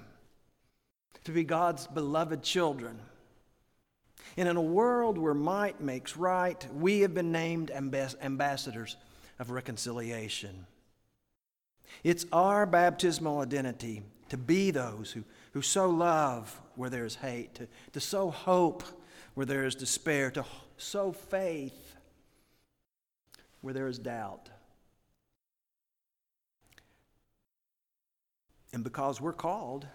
to 1.25 1.31
be 1.31 1.43
God's 1.43 1.85
beloved 1.87 2.41
children. 2.41 2.99
And 4.37 4.47
in 4.47 4.55
a 4.55 4.61
world 4.61 5.17
where 5.17 5.33
might 5.33 5.81
makes 5.81 6.15
right, 6.15 6.65
we 6.73 7.01
have 7.01 7.13
been 7.13 7.31
named 7.31 7.71
ambassadors 7.71 8.97
of 9.39 9.51
reconciliation. 9.51 10.65
It's 12.03 12.25
our 12.31 12.65
baptismal 12.65 13.39
identity 13.39 14.03
to 14.29 14.37
be 14.37 14.71
those 14.71 15.11
who, 15.11 15.23
who 15.53 15.61
sow 15.61 15.89
love 15.89 16.59
where 16.75 16.89
there 16.89 17.05
is 17.05 17.15
hate, 17.15 17.55
to, 17.55 17.67
to 17.93 17.99
sow 17.99 18.29
hope 18.29 18.83
where 19.33 19.45
there 19.45 19.65
is 19.65 19.75
despair, 19.75 20.31
to 20.31 20.45
sow 20.77 21.11
faith 21.11 21.95
where 23.61 23.73
there 23.73 23.87
is 23.87 23.99
doubt. 23.99 24.49
And 28.73 28.83
because 28.83 29.21
we're 29.21 29.33
called, 29.33 29.87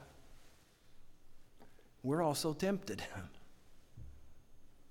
we're 2.03 2.23
also 2.23 2.53
tempted. 2.53 3.03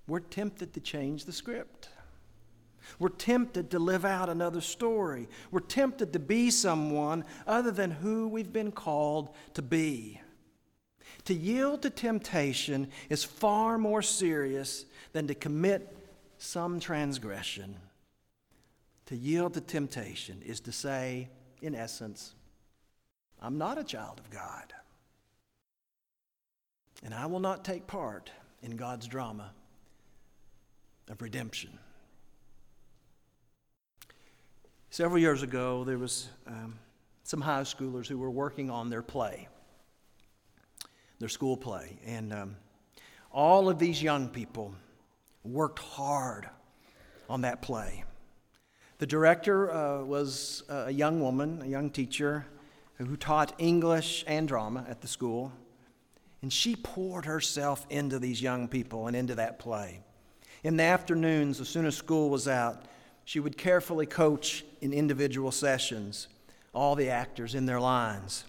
We're 0.06 0.20
tempted 0.20 0.72
to 0.74 0.80
change 0.80 1.24
the 1.24 1.32
script. 1.32 1.88
We're 2.98 3.10
tempted 3.10 3.70
to 3.70 3.78
live 3.78 4.04
out 4.04 4.28
another 4.28 4.60
story. 4.60 5.28
We're 5.50 5.60
tempted 5.60 6.12
to 6.12 6.18
be 6.18 6.50
someone 6.50 7.24
other 7.46 7.70
than 7.70 7.90
who 7.90 8.28
we've 8.28 8.52
been 8.52 8.72
called 8.72 9.30
to 9.54 9.62
be. 9.62 10.20
To 11.26 11.34
yield 11.34 11.82
to 11.82 11.90
temptation 11.90 12.88
is 13.08 13.22
far 13.22 13.78
more 13.78 14.02
serious 14.02 14.84
than 15.12 15.28
to 15.28 15.34
commit 15.34 15.96
some 16.38 16.80
transgression. 16.80 17.76
To 19.06 19.16
yield 19.16 19.54
to 19.54 19.60
temptation 19.60 20.42
is 20.44 20.60
to 20.60 20.72
say, 20.72 21.28
in 21.60 21.74
essence, 21.74 22.34
I'm 23.42 23.58
not 23.58 23.76
a 23.76 23.82
child 23.82 24.20
of 24.20 24.30
God. 24.30 24.72
And 27.04 27.12
I 27.12 27.26
will 27.26 27.40
not 27.40 27.64
take 27.64 27.88
part 27.88 28.30
in 28.62 28.76
God's 28.76 29.08
drama 29.08 29.50
of 31.10 31.20
redemption. 31.20 31.76
Several 34.90 35.18
years 35.18 35.42
ago, 35.42 35.82
there 35.82 35.98
was 35.98 36.28
um, 36.46 36.78
some 37.24 37.40
high 37.40 37.62
schoolers 37.62 38.06
who 38.06 38.16
were 38.16 38.30
working 38.30 38.70
on 38.70 38.90
their 38.90 39.02
play, 39.02 39.48
their 41.18 41.28
school 41.28 41.56
play. 41.56 41.98
And 42.06 42.32
um, 42.32 42.56
all 43.32 43.68
of 43.68 43.80
these 43.80 44.00
young 44.00 44.28
people 44.28 44.72
worked 45.42 45.80
hard 45.80 46.48
on 47.28 47.40
that 47.40 47.60
play. 47.60 48.04
The 48.98 49.06
director 49.06 49.72
uh, 49.72 50.04
was 50.04 50.62
a 50.68 50.92
young 50.92 51.20
woman, 51.20 51.60
a 51.62 51.66
young 51.66 51.90
teacher 51.90 52.46
who 52.98 53.16
taught 53.16 53.54
English 53.58 54.24
and 54.26 54.46
drama 54.46 54.84
at 54.88 55.00
the 55.00 55.08
school. 55.08 55.52
And 56.40 56.52
she 56.52 56.76
poured 56.76 57.24
herself 57.24 57.86
into 57.90 58.18
these 58.18 58.42
young 58.42 58.68
people 58.68 59.06
and 59.06 59.16
into 59.16 59.34
that 59.36 59.58
play. 59.58 60.00
In 60.64 60.76
the 60.76 60.84
afternoons, 60.84 61.60
as 61.60 61.68
soon 61.68 61.86
as 61.86 61.96
school 61.96 62.30
was 62.30 62.46
out, 62.46 62.84
she 63.24 63.40
would 63.40 63.56
carefully 63.56 64.06
coach 64.06 64.64
in 64.80 64.92
individual 64.92 65.50
sessions 65.50 66.28
all 66.72 66.94
the 66.94 67.10
actors 67.10 67.54
in 67.54 67.66
their 67.66 67.80
lines, 67.80 68.44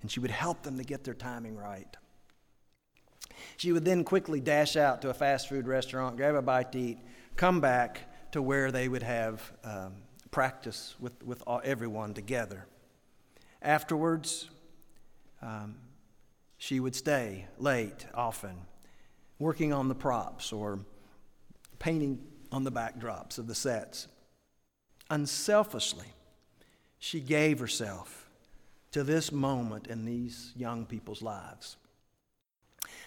and 0.00 0.10
she 0.10 0.20
would 0.20 0.30
help 0.30 0.62
them 0.62 0.78
to 0.78 0.84
get 0.84 1.04
their 1.04 1.14
timing 1.14 1.56
right. 1.56 1.96
She 3.56 3.72
would 3.72 3.84
then 3.84 4.04
quickly 4.04 4.40
dash 4.40 4.76
out 4.76 5.02
to 5.02 5.10
a 5.10 5.14
fast 5.14 5.48
food 5.48 5.66
restaurant, 5.66 6.16
grab 6.16 6.34
a 6.34 6.42
bite 6.42 6.72
to 6.72 6.78
eat, 6.78 6.98
come 7.36 7.60
back 7.60 8.32
to 8.32 8.40
where 8.40 8.70
they 8.70 8.88
would 8.88 9.02
have 9.02 9.52
um, 9.64 9.94
practice 10.30 10.94
with, 11.00 11.22
with 11.24 11.42
all, 11.46 11.60
everyone 11.64 12.14
together. 12.14 12.66
Afterwards, 13.62 14.48
um, 15.42 15.76
she 16.58 16.80
would 16.80 16.94
stay 16.94 17.46
late 17.58 18.06
often, 18.14 18.56
working 19.38 19.72
on 19.72 19.88
the 19.88 19.94
props 19.94 20.52
or 20.52 20.80
painting 21.78 22.18
on 22.50 22.64
the 22.64 22.72
backdrops 22.72 23.38
of 23.38 23.46
the 23.46 23.54
sets. 23.54 24.08
Unselfishly, 25.10 26.06
she 26.98 27.20
gave 27.20 27.58
herself 27.58 28.28
to 28.92 29.04
this 29.04 29.30
moment 29.30 29.86
in 29.86 30.04
these 30.04 30.52
young 30.56 30.86
people's 30.86 31.22
lives. 31.22 31.76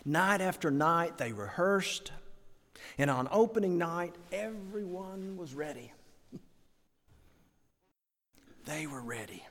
Night 0.05 0.41
after 0.41 0.71
night, 0.71 1.17
they 1.17 1.33
rehearsed, 1.33 2.11
and 2.97 3.09
on 3.09 3.27
opening 3.31 3.77
night, 3.77 4.15
everyone 4.31 5.35
was 5.35 5.53
ready. 5.53 5.91
they 8.65 8.87
were 8.87 9.01
ready. 9.01 9.43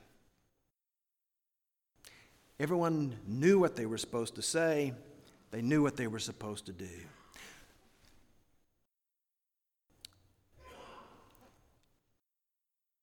Everyone 2.60 3.14
knew 3.26 3.58
what 3.58 3.76
they 3.76 3.86
were 3.86 3.98
supposed 3.98 4.34
to 4.34 4.42
say, 4.42 4.92
they 5.50 5.62
knew 5.62 5.82
what 5.82 5.96
they 5.96 6.06
were 6.06 6.18
supposed 6.18 6.66
to 6.66 6.72
do. 6.72 6.88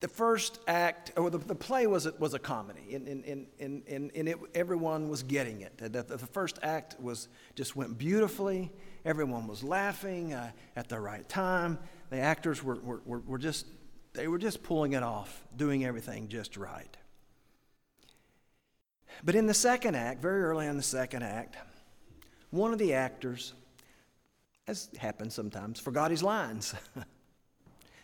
the 0.06 0.10
first 0.10 0.60
act, 0.68 1.12
or 1.18 1.32
the, 1.32 1.40
the 1.40 1.56
play 1.56 1.88
was 1.88 2.08
was 2.20 2.36
a 2.36 2.40
comedy, 2.40 2.94
and, 2.94 3.08
and, 3.08 3.26
and, 3.26 3.82
and, 3.88 4.12
and 4.14 4.30
it, 4.30 4.38
everyone 4.54 5.10
was 5.10 5.24
getting 5.24 5.62
it. 5.62 5.76
The, 5.80 6.04
the, 6.04 6.20
first 6.20 6.60
act 6.62 6.96
was 7.02 7.28
just 7.56 7.76
went 7.76 7.98
beautifully. 7.98 8.72
Everyone 9.04 9.48
was 9.48 9.64
laughing 9.64 10.32
uh, 10.32 10.52
at 10.76 10.90
the 10.90 11.00
right 11.00 11.28
time. 11.28 11.80
The 12.12 12.20
actors 12.20 12.62
were, 12.62 12.76
were, 12.76 13.22
were 13.22 13.40
just, 13.40 13.66
they 14.14 14.28
were 14.28 14.38
just 14.38 14.62
pulling 14.62 14.94
it 14.94 15.02
off, 15.02 15.44
doing 15.58 15.86
everything 15.86 16.28
just 16.28 16.56
right. 16.56 16.96
But 19.24 19.36
in 19.36 19.48
the 19.48 19.54
second 19.54 19.96
act, 19.96 20.22
very 20.22 20.44
early 20.44 20.68
in 20.68 20.78
the 20.78 20.84
second 20.84 21.24
act, 21.24 21.56
one 22.52 22.72
of 22.72 22.80
the 22.80 22.94
actors, 22.94 23.54
as 24.68 24.90
happens 24.98 25.34
sometimes, 25.34 25.80
forgot 25.80 26.12
his 26.12 26.24
lines. 26.24 26.74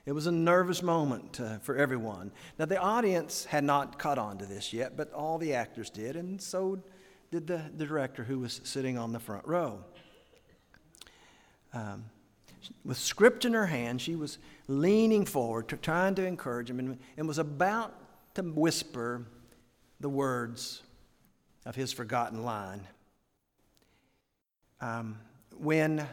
It 0.05 0.13
was 0.13 0.25
a 0.25 0.31
nervous 0.31 0.81
moment 0.81 1.39
uh, 1.39 1.59
for 1.59 1.75
everyone. 1.75 2.31
Now, 2.57 2.65
the 2.65 2.77
audience 2.77 3.45
had 3.45 3.63
not 3.63 3.99
caught 3.99 4.17
on 4.17 4.39
to 4.39 4.45
this 4.45 4.73
yet, 4.73 4.97
but 4.97 5.13
all 5.13 5.37
the 5.37 5.53
actors 5.53 5.91
did, 5.91 6.15
and 6.15 6.41
so 6.41 6.81
did 7.29 7.45
the, 7.45 7.61
the 7.77 7.85
director 7.85 8.23
who 8.23 8.39
was 8.39 8.61
sitting 8.63 8.97
on 8.97 9.11
the 9.11 9.19
front 9.19 9.47
row. 9.47 9.83
Um, 11.73 12.05
with 12.83 12.97
script 12.97 13.45
in 13.45 13.53
her 13.53 13.67
hand, 13.67 14.01
she 14.01 14.15
was 14.15 14.39
leaning 14.67 15.23
forward, 15.23 15.69
to, 15.69 15.77
trying 15.77 16.15
to 16.15 16.25
encourage 16.25 16.69
him, 16.69 16.79
and, 16.79 16.97
and 17.15 17.27
was 17.27 17.37
about 17.37 17.93
to 18.35 18.41
whisper 18.41 19.27
the 19.99 20.09
words 20.09 20.81
of 21.65 21.75
his 21.75 21.93
forgotten 21.93 22.43
line. 22.43 22.87
Um, 24.79 25.19
when 25.57 26.07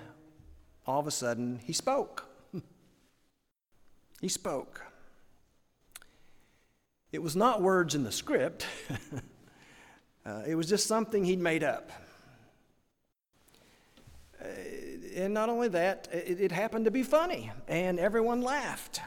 all 0.87 1.01
of 1.01 1.07
a 1.07 1.11
sudden 1.11 1.61
he 1.63 1.73
spoke. 1.73 2.27
He 4.21 4.29
spoke. 4.29 4.85
It 7.13 7.23
was 7.23 7.37
not 7.37 7.63
words 7.63 7.95
in 7.95 8.03
the 8.03 8.11
script, 8.11 8.67
uh, 10.27 10.43
it 10.45 10.57
was 10.57 10.69
just 10.69 10.89
something 10.89 11.25
he'd 11.25 11.39
made 11.39 11.63
up. 11.63 11.91
Uh, 14.43 14.47
and 15.15 15.33
not 15.33 15.49
only 15.49 15.69
that, 15.69 16.09
it, 16.13 16.41
it 16.41 16.53
happened 16.53 16.85
to 16.85 16.91
be 16.91 17.03
funny, 17.05 17.51
and 17.69 17.99
everyone 17.99 18.43
laughed. 18.43 19.01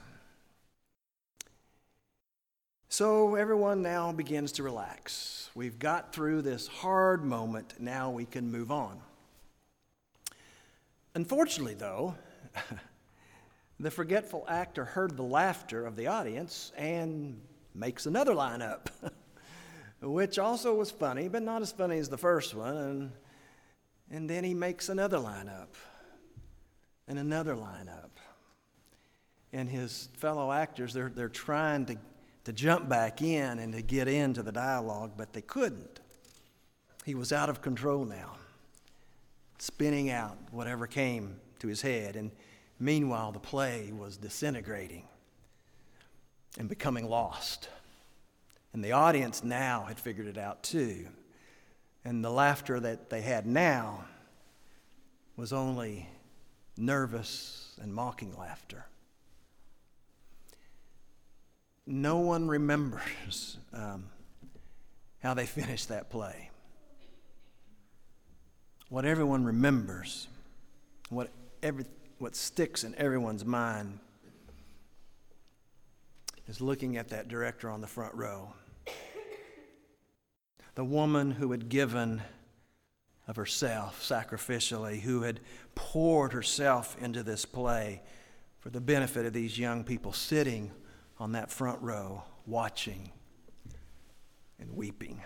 So 2.92 3.36
everyone 3.36 3.82
now 3.82 4.12
begins 4.12 4.52
to 4.54 4.64
relax. 4.64 5.50
We've 5.56 5.80
got 5.80 6.14
through 6.14 6.42
this 6.42 6.68
hard 6.68 7.24
moment, 7.24 7.76
now 7.80 8.12
we 8.12 8.26
can 8.26 8.52
move 8.52 8.70
on. 8.70 9.00
Unfortunately, 11.16 11.74
though, 11.74 12.16
The 13.82 13.90
forgetful 13.90 14.46
actor 14.48 14.86
heard 14.86 15.18
the 15.18 15.24
laughter 15.24 15.88
of 15.88 15.96
the 15.96 16.06
audience 16.06 16.72
and 16.78 17.42
makes 17.74 18.06
another 18.06 18.36
line 18.36 18.62
up, 18.62 18.92
which 20.04 20.38
also 20.38 20.76
was 20.76 20.92
funny, 20.92 21.28
but 21.28 21.42
not 21.42 21.64
as 21.64 21.72
funny 21.72 21.98
as 21.98 22.08
the 22.08 22.18
first 22.18 22.54
one. 22.54 22.78
And, 22.78 23.12
and 24.12 24.30
then 24.30 24.44
he 24.44 24.54
makes 24.54 24.90
another 24.90 25.18
line 25.18 25.50
up 25.50 25.74
and 27.08 27.18
another 27.18 27.56
line 27.56 27.90
up. 27.90 28.20
And 29.52 29.68
his 29.68 30.10
fellow 30.14 30.52
actors, 30.52 30.94
they're, 30.94 31.10
they're 31.10 31.28
trying 31.28 31.88
to, 31.88 31.98
to 32.44 32.54
jump 32.54 32.90
back 32.90 33.22
in 33.22 33.60
and 33.60 33.74
to 33.74 33.82
get 33.82 34.08
into 34.08 34.44
the 34.44 34.52
dialogue, 34.52 35.12
but 35.18 35.34
they 35.34 35.42
couldn't. 35.42 36.00
He 37.06 37.16
was 37.16 37.32
out 37.32 37.50
of 37.50 37.62
control 37.62 38.06
now, 38.06 38.36
spinning 39.60 40.10
out 40.10 40.38
whatever 40.52 40.88
came 40.88 41.40
to 41.60 41.68
his 41.68 41.82
head. 41.82 42.16
And 42.16 42.32
Meanwhile, 42.82 43.34
the 43.34 43.40
play 43.40 43.92
was 43.96 44.18
disintegrating 44.18 45.04
and 46.58 46.68
becoming 46.68 47.08
lost. 47.08 47.70
And 48.74 48.84
the 48.84 48.94
audience 48.94 49.44
now 49.44 49.86
had 49.88 50.00
figured 50.00 50.26
it 50.26 50.40
out 50.40 50.64
too. 50.64 51.06
And 52.04 52.26
the 52.26 52.32
laughter 52.32 52.80
that 52.80 53.12
they 53.12 53.22
had 53.22 53.46
now 53.46 54.06
was 55.38 55.54
only 55.54 56.10
nervous 56.76 57.78
and 57.80 57.94
mocking 57.94 58.36
laughter. 58.36 58.88
No 61.86 62.18
one 62.18 62.48
remembers 62.48 63.58
um, 63.74 64.06
how 65.22 65.34
they 65.34 65.46
finished 65.46 65.90
that 65.90 66.10
play. 66.10 66.50
What 68.90 69.06
everyone 69.06 69.46
remembers, 69.46 70.28
what 71.10 71.30
every, 71.64 71.86
what 72.20 72.36
sticks 72.36 72.84
in 72.84 72.94
everyone's 72.96 73.46
mind 73.46 74.00
is 76.48 76.60
looking 76.60 76.98
at 76.98 77.10
that 77.10 77.28
director 77.30 77.70
on 77.70 77.82
the 77.82 77.88
front 77.88 78.14
row. 78.14 78.54
The 80.76 80.84
woman 80.84 81.32
who 81.32 81.52
had 81.52 81.70
given 81.70 82.22
of 83.28 83.36
herself 83.38 84.06
sacrificially, 84.06 85.00
who 85.00 85.22
had 85.22 85.40
poured 85.76 86.34
herself 86.34 86.98
into 87.02 87.24
this 87.24 87.46
play 87.46 88.02
for 88.60 88.70
the 88.70 88.82
benefit 88.82 89.26
of 89.26 89.34
these 89.34 89.58
young 89.58 89.84
people 89.84 90.12
sitting 90.12 90.72
on 91.22 91.34
that 91.34 91.52
front 91.52 91.80
row, 91.84 92.24
watching 92.48 93.12
and 94.60 94.76
weeping. 94.76 95.22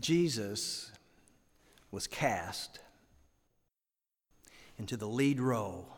Jesus 0.00 0.92
was 1.90 2.06
cast 2.06 2.78
into 4.78 4.96
the 4.96 5.08
lead 5.08 5.40
role 5.40 5.88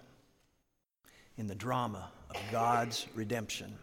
in 1.36 1.46
the 1.46 1.54
drama 1.54 2.10
of 2.30 2.40
God's 2.50 3.06
redemption. 3.14 3.76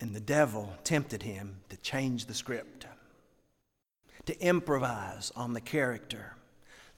And 0.00 0.14
the 0.14 0.20
devil 0.20 0.72
tempted 0.84 1.24
him 1.24 1.56
to 1.68 1.76
change 1.78 2.26
the 2.26 2.34
script, 2.34 2.86
to 4.26 4.40
improvise 4.40 5.32
on 5.34 5.52
the 5.52 5.60
character, 5.60 6.36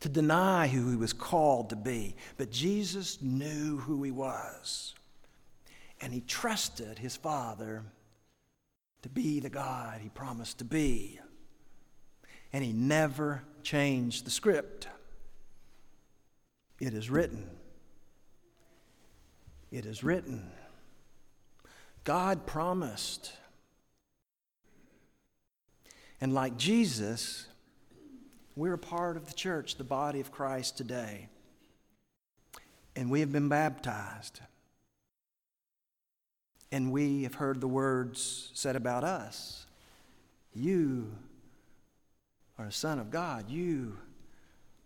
to 0.01 0.09
deny 0.09 0.69
who 0.69 0.91
he 0.91 0.97
was 0.97 1.13
called 1.13 1.71
to 1.71 1.77
be. 1.77 2.17
But 2.37 2.51
Jesus 2.51 3.23
knew 3.23 3.79
who 3.79 4.03
he 4.03 4.11
was, 4.11 4.95
and 6.01 6.13
he 6.13 6.21
trusted 6.21 6.99
his 6.99 7.17
Father 7.17 7.85
to 9.03 9.09
be 9.09 9.41
the 9.41 9.51
God 9.51 10.01
he 10.01 10.09
promised 10.09 10.59
to 10.59 10.65
be. 10.65 11.21
And 12.53 12.65
he 12.65 12.73
never 12.73 13.43
changed 13.63 14.25
the 14.25 14.31
script. 14.31 14.87
It 16.81 16.95
is 16.95 17.11
written. 17.11 17.51
It 19.71 19.87
is 19.87 20.05
written. 20.05 20.51
God 22.05 22.47
promised. 22.47 23.33
And 26.25 26.33
like 26.33 26.57
Jesus, 26.57 27.47
we're 28.57 28.73
a 28.73 28.79
part 28.79 29.19
of 29.19 29.27
the 29.27 29.35
church, 29.35 29.77
the 29.77 29.85
body 29.85 30.21
of 30.21 30.33
Christ 30.33 30.79
today. 30.79 31.29
And 32.97 33.11
we 33.11 33.21
have 33.21 33.31
been 33.31 33.51
baptized. 33.51 34.41
And 36.73 36.91
we 36.91 37.25
have 37.25 37.35
heard 37.35 37.61
the 37.61 37.69
words 37.69 38.51
said 38.55 38.75
about 38.75 39.05
us 39.05 39.67
You 40.55 41.13
are 42.59 42.69
a 42.69 42.73
son 42.73 42.99
of 42.99 43.11
God. 43.11 43.51
You 43.51 43.99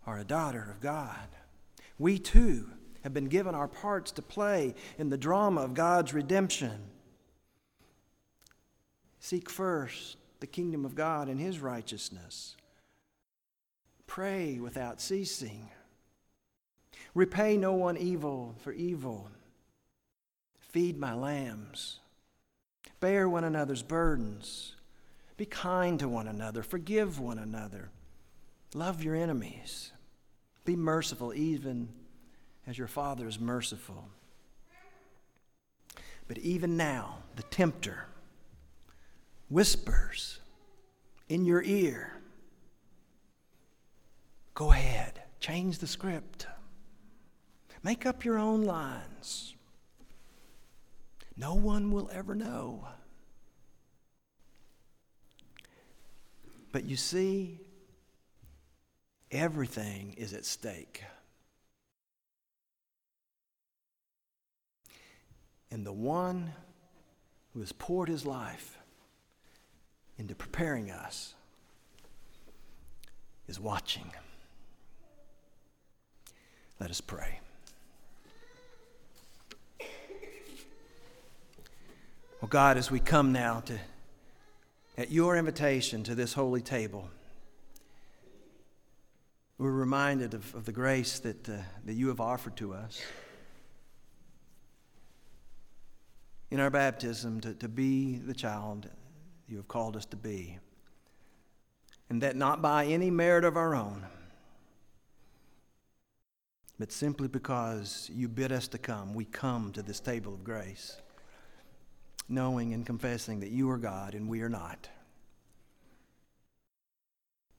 are 0.05 0.19
a 0.19 0.25
daughter 0.25 0.67
of 0.69 0.81
God. 0.81 1.29
We 1.97 2.19
too 2.19 2.69
have 3.05 3.13
been 3.13 3.29
given 3.29 3.55
our 3.55 3.69
parts 3.69 4.11
to 4.11 4.21
play 4.21 4.75
in 4.97 5.09
the 5.09 5.17
drama 5.17 5.61
of 5.61 5.73
God's 5.73 6.13
redemption. 6.13 6.81
Seek 9.21 9.49
first 9.49 10.17
the 10.39 10.47
kingdom 10.47 10.85
of 10.85 10.95
God 10.95 11.27
and 11.27 11.39
his 11.39 11.59
righteousness. 11.59 12.55
Pray 14.07 14.59
without 14.59 15.01
ceasing. 15.01 15.69
Repay 17.13 17.57
no 17.57 17.73
one 17.73 17.97
evil 17.97 18.55
for 18.59 18.71
evil. 18.71 19.29
Feed 20.59 20.97
my 20.97 21.13
lambs. 21.13 21.99
Bear 22.99 23.27
one 23.27 23.43
another's 23.43 23.83
burdens. 23.83 24.75
Be 25.37 25.45
kind 25.45 25.99
to 25.99 26.07
one 26.07 26.27
another. 26.27 26.63
Forgive 26.63 27.19
one 27.19 27.39
another. 27.39 27.89
Love 28.73 29.03
your 29.03 29.15
enemies. 29.15 29.91
Be 30.65 30.75
merciful, 30.75 31.33
even 31.33 31.89
as 32.67 32.77
your 32.77 32.87
Father 32.87 33.27
is 33.27 33.39
merciful. 33.39 34.09
But 36.27 36.37
even 36.39 36.77
now, 36.77 37.19
the 37.35 37.43
tempter 37.43 38.05
whispers 39.49 40.39
in 41.27 41.45
your 41.45 41.61
ear 41.63 42.19
go 44.59 44.73
ahead, 44.73 45.21
change 45.39 45.77
the 45.77 45.87
script, 45.87 46.45
make 47.81 48.05
up 48.05 48.25
your 48.25 48.37
own 48.37 48.63
lines. 48.63 49.55
No 51.37 51.53
one 51.53 51.91
will 51.91 52.09
ever 52.11 52.35
know. 52.35 52.85
But 56.73 56.83
you 56.83 56.97
see, 56.97 57.61
everything 59.31 60.13
is 60.17 60.33
at 60.33 60.43
stake. 60.43 61.03
And 65.71 65.85
the 65.85 65.93
one 65.93 66.51
who 67.53 67.61
has 67.61 67.71
poured 67.71 68.09
his 68.09 68.25
life 68.25 68.77
into 70.19 70.35
preparing 70.35 70.91
us 70.91 71.33
is 73.47 73.59
watching. 73.59 74.11
Let 76.79 76.91
us 76.91 77.01
pray. 77.01 77.39
Well, 82.41 82.49
God, 82.49 82.77
as 82.77 82.91
we 82.91 82.99
come 82.99 83.31
now 83.31 83.61
to 83.61 83.79
at 84.97 85.11
your 85.11 85.37
invitation 85.37 86.03
to 86.03 86.13
this 86.13 86.33
holy 86.33 86.61
table, 86.61 87.09
we're 89.57 89.71
reminded 89.71 90.33
of, 90.33 90.53
of 90.53 90.65
the 90.65 90.71
grace 90.73 91.19
that, 91.19 91.47
uh, 91.47 91.53
that 91.85 91.93
you 91.93 92.09
have 92.09 92.19
offered 92.19 92.57
to 92.57 92.73
us. 92.73 93.01
In 96.51 96.59
our 96.59 96.69
baptism, 96.69 97.39
to, 97.41 97.53
to 97.53 97.69
be 97.69 98.17
the 98.17 98.33
child 98.33 98.89
you 99.49 99.57
have 99.57 99.67
called 99.67 99.95
us 99.95 100.05
to 100.05 100.15
be. 100.15 100.59
And 102.09 102.21
that 102.23 102.35
not 102.35 102.61
by 102.61 102.85
any 102.85 103.11
merit 103.11 103.43
of 103.43 103.57
our 103.57 103.75
own, 103.75 104.05
but 106.79 106.91
simply 106.91 107.27
because 107.27 108.09
you 108.13 108.27
bid 108.27 108.51
us 108.51 108.67
to 108.69 108.77
come, 108.77 109.13
we 109.13 109.25
come 109.25 109.71
to 109.73 109.81
this 109.81 109.99
table 109.99 110.33
of 110.33 110.43
grace 110.43 110.97
knowing 112.29 112.73
and 112.73 112.85
confessing 112.85 113.39
that 113.39 113.49
you 113.49 113.69
are 113.71 113.77
God 113.77 114.13
and 114.13 114.29
we 114.29 114.41
are 114.41 114.49
not. 114.49 114.87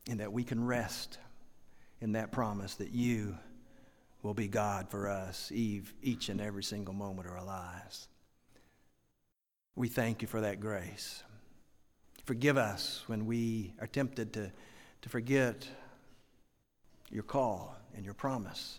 And 0.08 0.20
that 0.20 0.32
we 0.32 0.44
can 0.44 0.64
rest 0.64 1.18
in 2.00 2.12
that 2.12 2.32
promise 2.32 2.76
that 2.76 2.90
you 2.90 3.36
will 4.22 4.34
be 4.34 4.48
God 4.48 4.88
for 4.88 5.08
us 5.08 5.50
Eve, 5.52 5.92
each 6.02 6.28
and 6.28 6.40
every 6.40 6.62
single 6.62 6.94
moment 6.94 7.28
of 7.28 7.34
our 7.34 7.44
lives. 7.44 8.08
We 9.74 9.88
thank 9.88 10.22
you 10.22 10.28
for 10.28 10.40
that 10.40 10.60
grace. 10.60 11.22
Forgive 12.24 12.56
us 12.56 13.02
when 13.06 13.26
we 13.26 13.72
are 13.80 13.86
tempted 13.86 14.32
to, 14.34 14.52
to 15.02 15.08
forget 15.08 15.66
your 17.10 17.22
call 17.22 17.76
and 17.94 18.04
your 18.04 18.14
promise. 18.14 18.78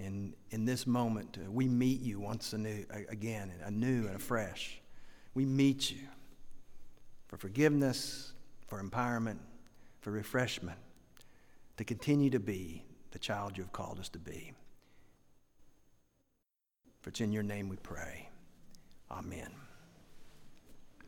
And 0.00 0.34
in 0.50 0.64
this 0.64 0.86
moment, 0.86 1.38
uh, 1.38 1.50
we 1.50 1.68
meet 1.68 2.00
you 2.00 2.18
once 2.18 2.52
anew, 2.52 2.84
again, 3.08 3.52
anew 3.64 4.06
and 4.06 4.16
afresh. 4.16 4.80
We 5.34 5.44
meet 5.44 5.90
you 5.90 6.08
for 7.28 7.36
forgiveness, 7.36 8.32
for 8.66 8.82
empowerment, 8.82 9.38
for 10.00 10.10
refreshment, 10.10 10.78
to 11.76 11.84
continue 11.84 12.30
to 12.30 12.40
be 12.40 12.84
the 13.12 13.18
child 13.18 13.56
you 13.56 13.62
have 13.62 13.72
called 13.72 14.00
us 14.00 14.08
to 14.10 14.18
be. 14.18 14.52
For 17.02 17.10
it's 17.10 17.20
in 17.20 17.32
your 17.32 17.42
name 17.42 17.68
we 17.68 17.76
pray. 17.76 18.28
Amen. 19.10 19.63